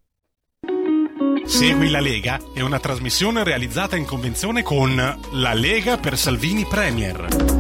[1.46, 4.96] Segui la Lega è una trasmissione realizzata in convenzione con
[5.32, 7.57] La Lega per Salvini Premier.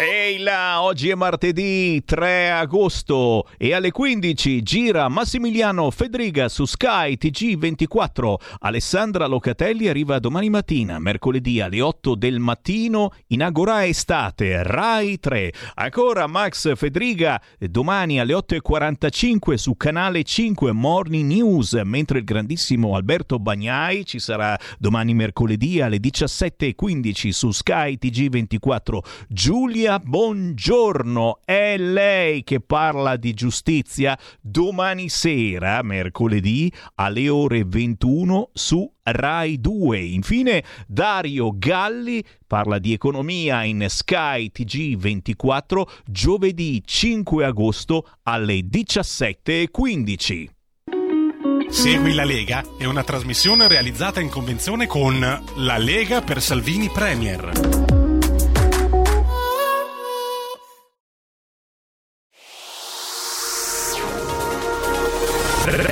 [0.00, 7.18] Ehi là, oggi è martedì 3 agosto e alle 15 gira Massimiliano Fedriga su Sky
[7.20, 8.34] TG24.
[8.60, 15.52] Alessandra Locatelli arriva domani mattina, mercoledì alle 8 del mattino in Agora Estate, Rai 3.
[15.74, 23.40] Ancora Max Fedriga domani alle 8.45 su Canale 5 Morning News, mentre il grandissimo Alberto
[23.40, 28.98] Bagnai ci sarà domani mercoledì alle 17.15 su Sky TG24.
[29.26, 38.86] Giulia Buongiorno, è lei che parla di giustizia domani sera, mercoledì, alle ore 21 su
[39.02, 39.98] Rai 2.
[39.98, 50.48] Infine Dario Galli parla di economia in Sky TG24 giovedì 5 agosto alle 17.15.
[51.70, 55.18] Segui la Lega è una trasmissione realizzata in convenzione con
[55.56, 57.97] La Lega per Salvini Premier.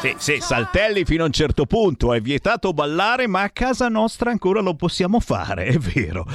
[0.00, 4.30] Sì, sì, saltelli fino a un certo punto, è vietato ballare, ma a casa nostra
[4.30, 6.26] ancora lo possiamo fare, è vero.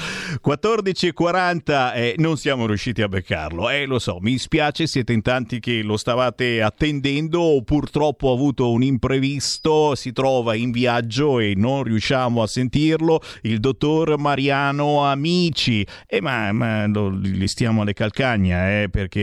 [0.44, 5.60] 14.40 e non siamo riusciti a beccarlo, eh lo so, mi spiace, siete in tanti
[5.60, 11.84] che lo stavate attendendo, purtroppo ha avuto un imprevisto, si trova in viaggio e non
[11.84, 18.82] riusciamo a sentirlo, il dottor Mariano Amici, eh, ma, ma lo, gli stiamo alle calcagna,
[18.82, 19.20] eh, perché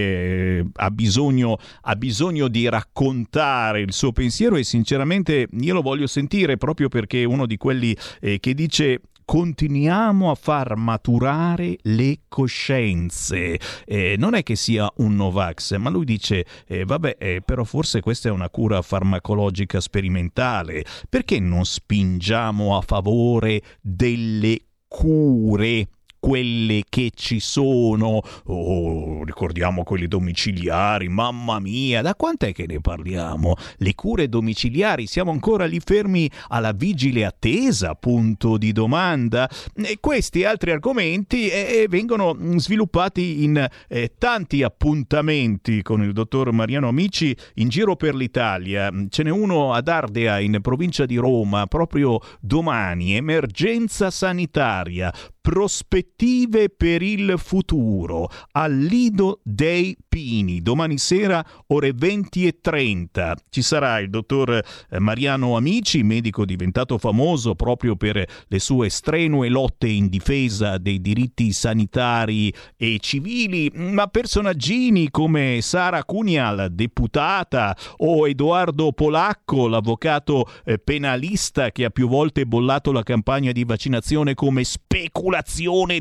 [0.58, 2.15] eh, ha bisogno, ha bisogno
[2.48, 7.44] di raccontare il suo pensiero e sinceramente io lo voglio sentire proprio perché è uno
[7.44, 13.58] di quelli eh, che dice continuiamo a far maturare le coscienze.
[13.84, 18.00] Eh, non è che sia un Novax, ma lui dice, eh, vabbè, eh, però forse
[18.00, 20.84] questa è una cura farmacologica sperimentale.
[21.08, 25.88] Perché non spingiamo a favore delle cure?
[26.18, 33.54] Quelle che ci sono, oh, ricordiamo quelle domiciliari, mamma mia, da quant'è che ne parliamo?
[33.78, 39.48] Le cure domiciliari, siamo ancora lì fermi alla vigile attesa, punto di domanda.
[39.74, 46.88] E questi altri argomenti eh, vengono sviluppati in eh, tanti appuntamenti con il dottor Mariano
[46.88, 48.90] Amici in giro per l'Italia.
[49.08, 55.12] Ce n'è uno ad Ardea in provincia di Roma proprio domani, emergenza sanitaria,
[55.46, 58.28] prospettive per il futuro.
[58.50, 64.60] Al Lido dei Pini domani sera ore 20 e 30 ci sarà il dottor
[64.90, 71.00] eh, Mariano Amici medico diventato famoso proprio per le sue strenue lotte in difesa dei
[71.00, 80.78] diritti sanitari e civili ma personaggini come Sara Cunial deputata o Edoardo Polacco l'avvocato eh,
[80.78, 85.34] penalista che ha più volte bollato la campagna di vaccinazione come speculazione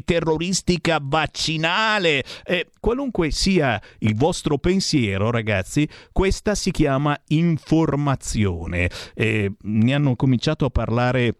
[0.04, 2.24] terroristica vaccinale.
[2.44, 8.90] Eh, qualunque sia il vostro pensiero, ragazzi, questa si chiama informazione.
[9.14, 11.36] Eh, ne hanno cominciato a parlare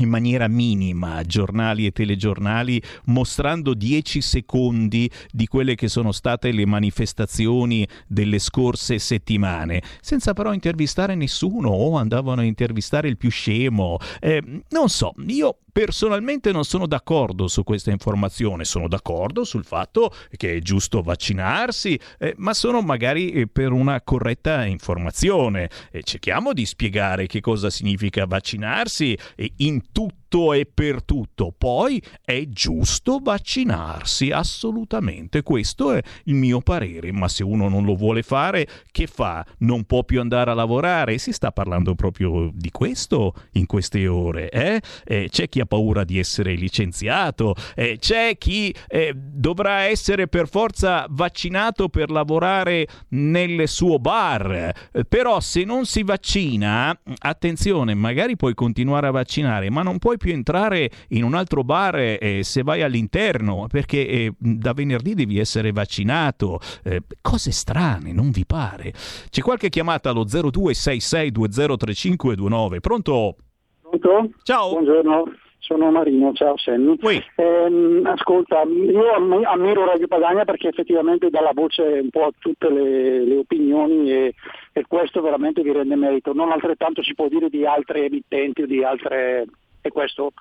[0.00, 6.66] in maniera minima giornali e telegiornali mostrando 10 secondi di quelle che sono state le
[6.66, 13.98] manifestazioni delle scorse settimane, senza però intervistare nessuno o andavano a intervistare il più scemo.
[14.20, 20.12] Eh, non so, io Personalmente non sono d'accordo su questa informazione, sono d'accordo sul fatto
[20.36, 25.70] che è giusto vaccinarsi, eh, ma sono magari eh, per una corretta informazione.
[25.90, 29.16] Eh, cerchiamo di spiegare che cosa significa vaccinarsi
[29.56, 31.52] in tutto e per tutto.
[31.56, 35.42] Poi è giusto vaccinarsi, assolutamente.
[35.42, 37.12] Questo è il mio parere.
[37.12, 39.44] Ma se uno non lo vuole fare, che fa?
[39.58, 41.18] Non può più andare a lavorare?
[41.18, 44.50] Si sta parlando proprio di questo in queste ore.
[44.50, 44.80] Eh?
[45.04, 50.26] Eh, c'è chi chi ha paura di essere licenziato, eh, c'è chi eh, dovrà essere
[50.28, 54.72] per forza vaccinato per lavorare nel suo bar.
[54.92, 60.16] Eh, però se non si vaccina, attenzione, magari puoi continuare a vaccinare, ma non puoi
[60.16, 65.38] più entrare in un altro bar eh, se vai all'interno, perché eh, da venerdì devi
[65.38, 66.60] essere vaccinato.
[66.84, 68.92] Eh, cose strane, non vi pare?
[69.28, 72.80] C'è qualche chiamata allo 0266203529.
[72.80, 73.36] Pronto?
[73.82, 74.30] Pronto?
[74.42, 74.70] Ciao.
[74.70, 75.24] Buongiorno.
[75.70, 76.96] Sono Marino, ciao Sammy.
[77.36, 82.32] Ehm, ascolta, io am- ammiro Radio Padania perché effettivamente dà la voce un po' a
[82.36, 84.34] tutte le, le opinioni e,
[84.72, 86.32] e questo veramente vi rende merito.
[86.32, 89.46] Non altrettanto si può dire di altre emittenti o di altre...
[89.80, 90.32] e questo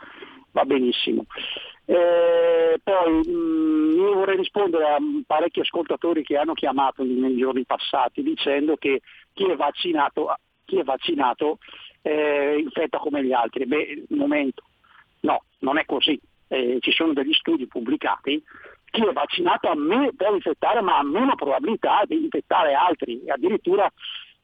[0.52, 1.28] va benissimo.
[1.86, 4.98] Eh, poi mh, io vorrei rispondere a
[5.28, 9.02] parecchi ascoltatori che hanno chiamato nei giorni passati dicendo che
[9.36, 10.34] chi è vaccinato,
[10.66, 11.60] chi è vaccinato
[12.02, 13.68] eh, infetta come gli altri.
[13.68, 14.64] Beh, momento,
[15.22, 16.20] no, non è così.
[16.48, 18.44] Eh, ci sono degli studi pubblicati,
[18.90, 23.92] chi è vaccinato a me può infettare ma ha meno probabilità di infettare altri, addirittura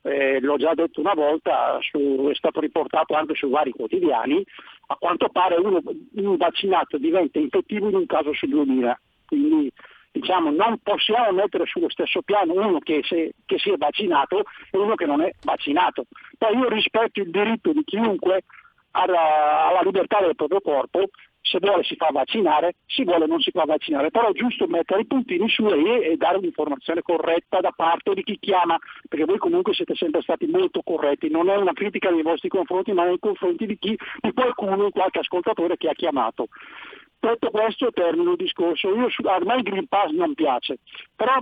[0.04, 4.46] eh, l'ho già detto una volta, su, è stato riportato anche su vari quotidiani,
[4.88, 9.00] a quanto pare uno, un vaccinato diventa infettivo in un caso su 2000.
[9.26, 9.72] Quindi
[10.12, 14.78] diciamo, non possiamo mettere sullo stesso piano uno che, se, che si è vaccinato e
[14.78, 16.06] uno che non è vaccinato.
[16.38, 18.44] Poi io rispetto il diritto di chiunque
[18.96, 21.10] alla, alla libertà del proprio corpo,
[21.42, 25.02] se vuole si fa vaccinare, se vuole non si fa vaccinare, però è giusto mettere
[25.02, 28.78] i puntini su e, e dare un'informazione corretta da parte di chi chiama,
[29.08, 32.94] perché voi comunque siete sempre stati molto corretti, non è una critica nei vostri confronti,
[32.94, 36.48] ma nei confronti di, chi, di qualcuno, qualche ascoltatore che ha chiamato.
[37.20, 40.80] Detto questo termino il discorso, io su, me il Green Pass non piace,
[41.16, 41.38] però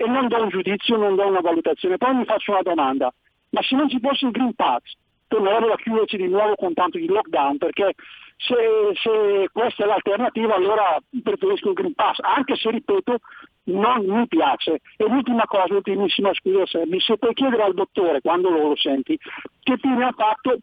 [0.00, 3.12] e non do un giudizio, non do una valutazione, poi mi faccio una domanda,
[3.50, 4.94] ma se non ci fosse il Green Pass,
[5.28, 7.94] tornerebbero a chiuderci di nuovo con tanto di lockdown, perché
[8.36, 8.56] se,
[8.94, 13.18] se, questa è l'alternativa allora preferisco il Green Pass, anche se ripeto
[13.64, 14.80] non mi piace.
[14.96, 19.18] E l'ultima cosa, ultimissima scusa Serbi, se puoi chiedere al dottore quando lo senti,
[19.62, 20.56] che fine ha fatto,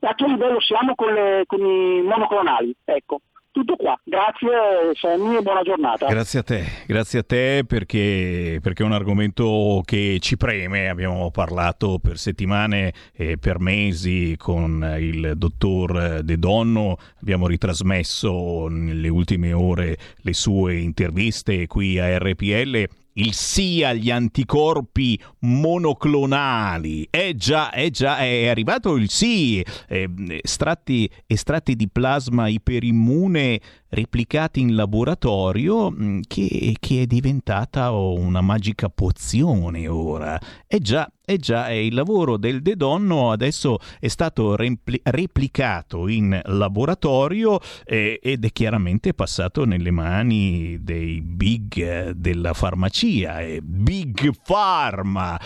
[0.00, 3.20] a che livello siamo con, le, con i monoclonali, ecco.
[3.50, 6.06] Tutto qua, grazie Sammy e buona giornata.
[6.06, 11.30] Grazie a te, grazie a te perché, perché, è un argomento che ci preme, abbiamo
[11.30, 19.52] parlato per settimane e per mesi con il dottor De Donno, abbiamo ritrasmesso nelle ultime
[19.52, 22.86] ore le sue interviste qui a RPL
[23.18, 27.06] il sì agli anticorpi monoclonali.
[27.10, 29.64] È già, è già, è arrivato il sì.
[29.88, 30.08] Eh,
[30.42, 38.88] estratti, estratti di plasma iperimmune replicati in laboratorio mm, che, che, è diventata una magica
[38.88, 40.38] pozione ora.
[40.66, 46.40] È già, è già, il lavoro del De Donno adesso è stato repli- replicato in
[46.42, 54.30] laboratorio eh, ed è chiaramente passato nelle mani dei big eh, della farmacia, eh, Big
[54.42, 55.38] Pharma.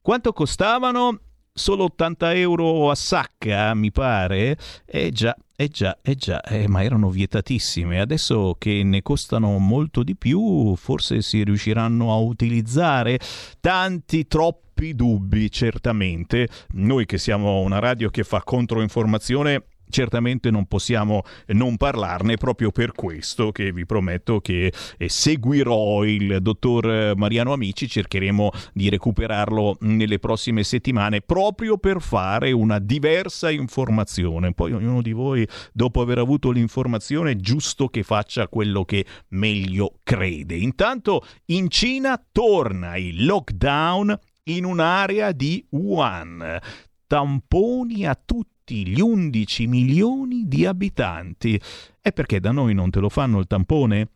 [0.00, 1.20] Quanto costavano?
[1.52, 4.58] Solo 80 euro a sacca, mi pare?
[4.86, 7.98] Eh già, eh già, eh già, eh, ma erano vietatissime.
[7.98, 13.18] Adesso che ne costano molto di più, forse si riusciranno a utilizzare
[13.58, 16.48] tanti, troppi dubbi, certamente.
[16.74, 22.92] Noi che siamo una radio che fa controinformazione certamente non possiamo non parlarne proprio per
[22.92, 30.18] questo che vi prometto che eh, seguirò il dottor Mariano Amici, cercheremo di recuperarlo nelle
[30.18, 34.52] prossime settimane proprio per fare una diversa informazione.
[34.52, 39.98] Poi ognuno di voi dopo aver avuto l'informazione è giusto che faccia quello che meglio
[40.02, 40.56] crede.
[40.56, 46.58] Intanto in Cina torna il lockdown in un'area di Wuhan.
[47.06, 51.58] Tamponi a tutti tutti gli 11 milioni di abitanti.
[52.02, 54.10] E perché da noi non te lo fanno il tampone?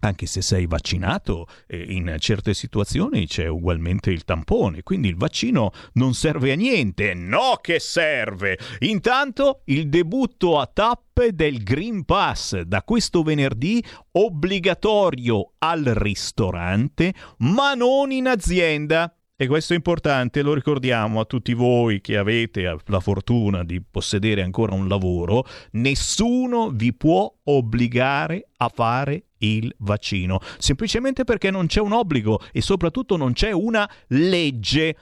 [0.00, 6.14] Anche se sei vaccinato, in certe situazioni c'è ugualmente il tampone, quindi il vaccino non
[6.14, 7.14] serve a niente.
[7.14, 8.56] No che serve!
[8.80, 17.74] Intanto il debutto a tappe del Green Pass da questo venerdì obbligatorio al ristorante, ma
[17.74, 19.12] non in azienda.
[19.40, 24.42] E questo è importante, lo ricordiamo a tutti voi che avete la fortuna di possedere
[24.42, 25.44] ancora un lavoro,
[25.74, 32.60] nessuno vi può obbligare a fare il vaccino, semplicemente perché non c'è un obbligo e
[32.60, 34.96] soprattutto non c'è una legge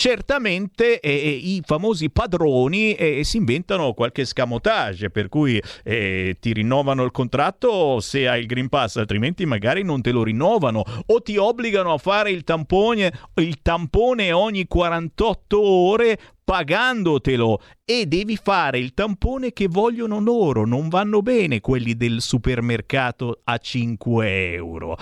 [0.00, 7.04] certamente eh, i famosi padroni eh, si inventano qualche scamotage, per cui eh, ti rinnovano
[7.04, 11.36] il contratto se hai il Green Pass, altrimenti magari non te lo rinnovano o ti
[11.36, 18.94] obbligano a fare il tampone, il tampone ogni 48 ore pagandotelo e devi fare il
[18.94, 24.96] tampone che vogliono loro, non vanno bene quelli del supermercato a 5 euro.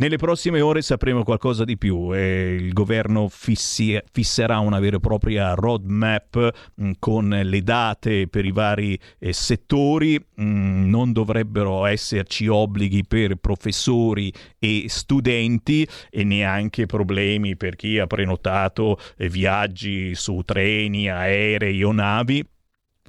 [0.00, 5.00] Nelle prossime ore sapremo qualcosa di più e il governo fissi- fisserà una vera e
[5.00, 6.36] propria roadmap
[6.76, 10.16] mh, mm, con le date per i vari eh, settori.
[10.16, 17.98] Mh, mm, non dovrebbero esserci obblighi per professori e studenti e neanche problemi per chi
[17.98, 22.46] ha prenotato eh, viaggi su treni, aerei o navi.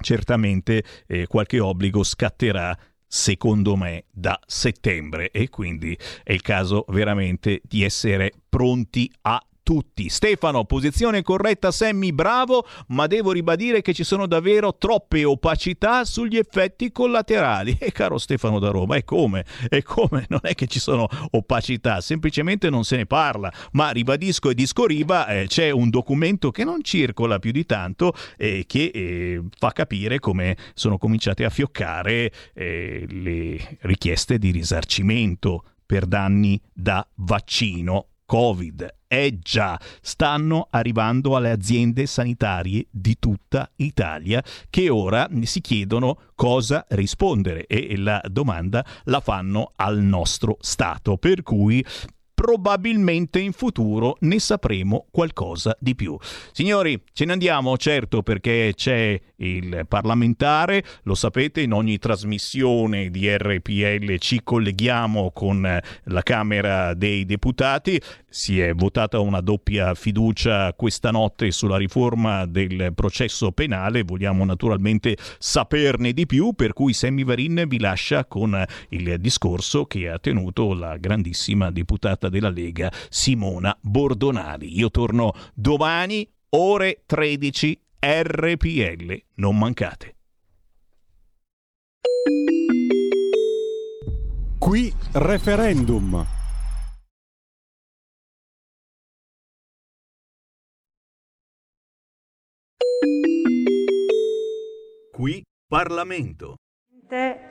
[0.00, 2.76] Certamente eh, qualche obbligo scatterà
[3.12, 10.08] secondo me, da settembre e quindi è il caso veramente di essere pronti a tutti.
[10.08, 16.36] Stefano, posizione corretta, Sammy, bravo, ma devo ribadire che ci sono davvero troppe opacità sugli
[16.36, 17.78] effetti collaterali.
[17.90, 19.44] E caro Stefano da Roma, è come?
[19.68, 20.26] È come?
[20.30, 23.52] Non è che ci sono opacità, semplicemente non se ne parla.
[23.72, 28.60] Ma ribadisco e discoriba, eh, c'è un documento che non circola più di tanto e
[28.60, 35.64] eh, che eh, fa capire come sono cominciate a fioccare eh, le richieste di risarcimento
[35.84, 38.99] per danni da vaccino Covid.
[39.12, 46.86] Eh già, stanno arrivando alle aziende sanitarie di tutta Italia che ora si chiedono cosa
[46.90, 51.16] rispondere e la domanda la fanno al nostro Stato.
[51.16, 51.84] Per cui
[52.40, 56.16] probabilmente in futuro ne sapremo qualcosa di più.
[56.52, 63.28] Signori, ce ne andiamo, certo, perché c'è il parlamentare, lo sapete, in ogni trasmissione di
[63.30, 68.00] RPL ci colleghiamo con la Camera dei Deputati,
[68.30, 75.16] si è votata una doppia fiducia questa notte sulla riforma del processo penale, vogliamo naturalmente
[75.38, 80.72] saperne di più, per cui Sammy Varin vi lascia con il discorso che ha tenuto
[80.72, 84.78] la grandissima deputata della Lega Simona Bordonali.
[84.78, 90.14] Io torno domani ore 13 RPL, non mancate.
[94.58, 96.39] Qui referendum.
[105.20, 106.54] Qui Parlamento.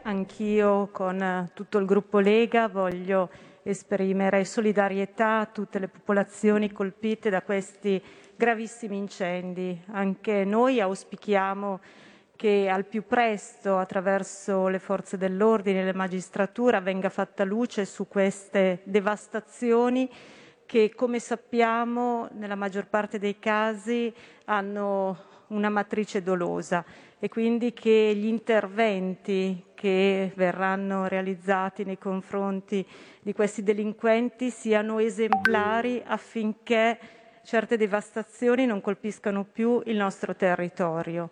[0.01, 3.29] Anch'io con tutto il gruppo Lega voglio
[3.61, 8.03] esprimere solidarietà a tutte le popolazioni colpite da questi
[8.35, 9.79] gravissimi incendi.
[9.91, 11.79] Anche noi auspichiamo
[12.35, 18.07] che al più presto, attraverso le forze dell'ordine e la magistratura, venga fatta luce su
[18.07, 20.09] queste devastazioni
[20.65, 24.11] che, come sappiamo, nella maggior parte dei casi
[24.45, 26.83] hanno una matrice dolosa
[27.19, 32.85] e quindi che gli interventi che verranno realizzati nei confronti
[33.21, 36.97] di questi delinquenti siano esemplari affinché
[37.43, 41.29] certe devastazioni non colpiscano più il nostro territorio.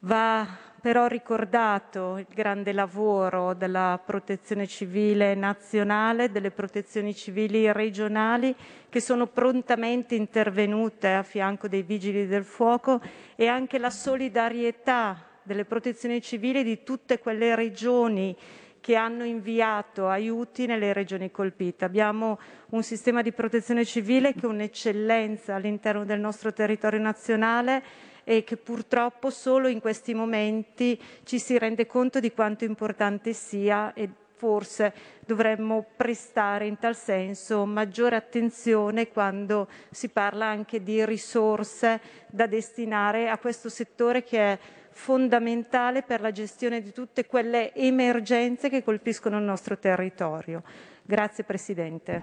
[0.00, 0.46] Va
[0.80, 8.54] però ricordato il grande lavoro della protezione civile nazionale, delle protezioni civili regionali
[8.88, 13.00] che sono prontamente intervenute a fianco dei vigili del fuoco
[13.36, 18.36] e anche la solidarietà delle protezioni civili di tutte quelle regioni
[18.80, 21.84] che hanno inviato aiuti nelle regioni colpite.
[21.84, 22.38] Abbiamo
[22.70, 27.82] un sistema di protezione civile che è un'eccellenza all'interno del nostro territorio nazionale
[28.30, 33.92] e che purtroppo solo in questi momenti ci si rende conto di quanto importante sia
[33.92, 34.94] e forse
[35.26, 43.28] dovremmo prestare in tal senso maggiore attenzione quando si parla anche di risorse da destinare
[43.28, 44.58] a questo settore che è
[44.92, 50.62] fondamentale per la gestione di tutte quelle emergenze che colpiscono il nostro territorio.
[51.02, 52.22] Grazie Presidente.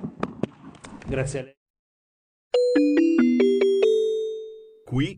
[1.06, 1.56] Grazie a lei.
[4.86, 5.18] Qui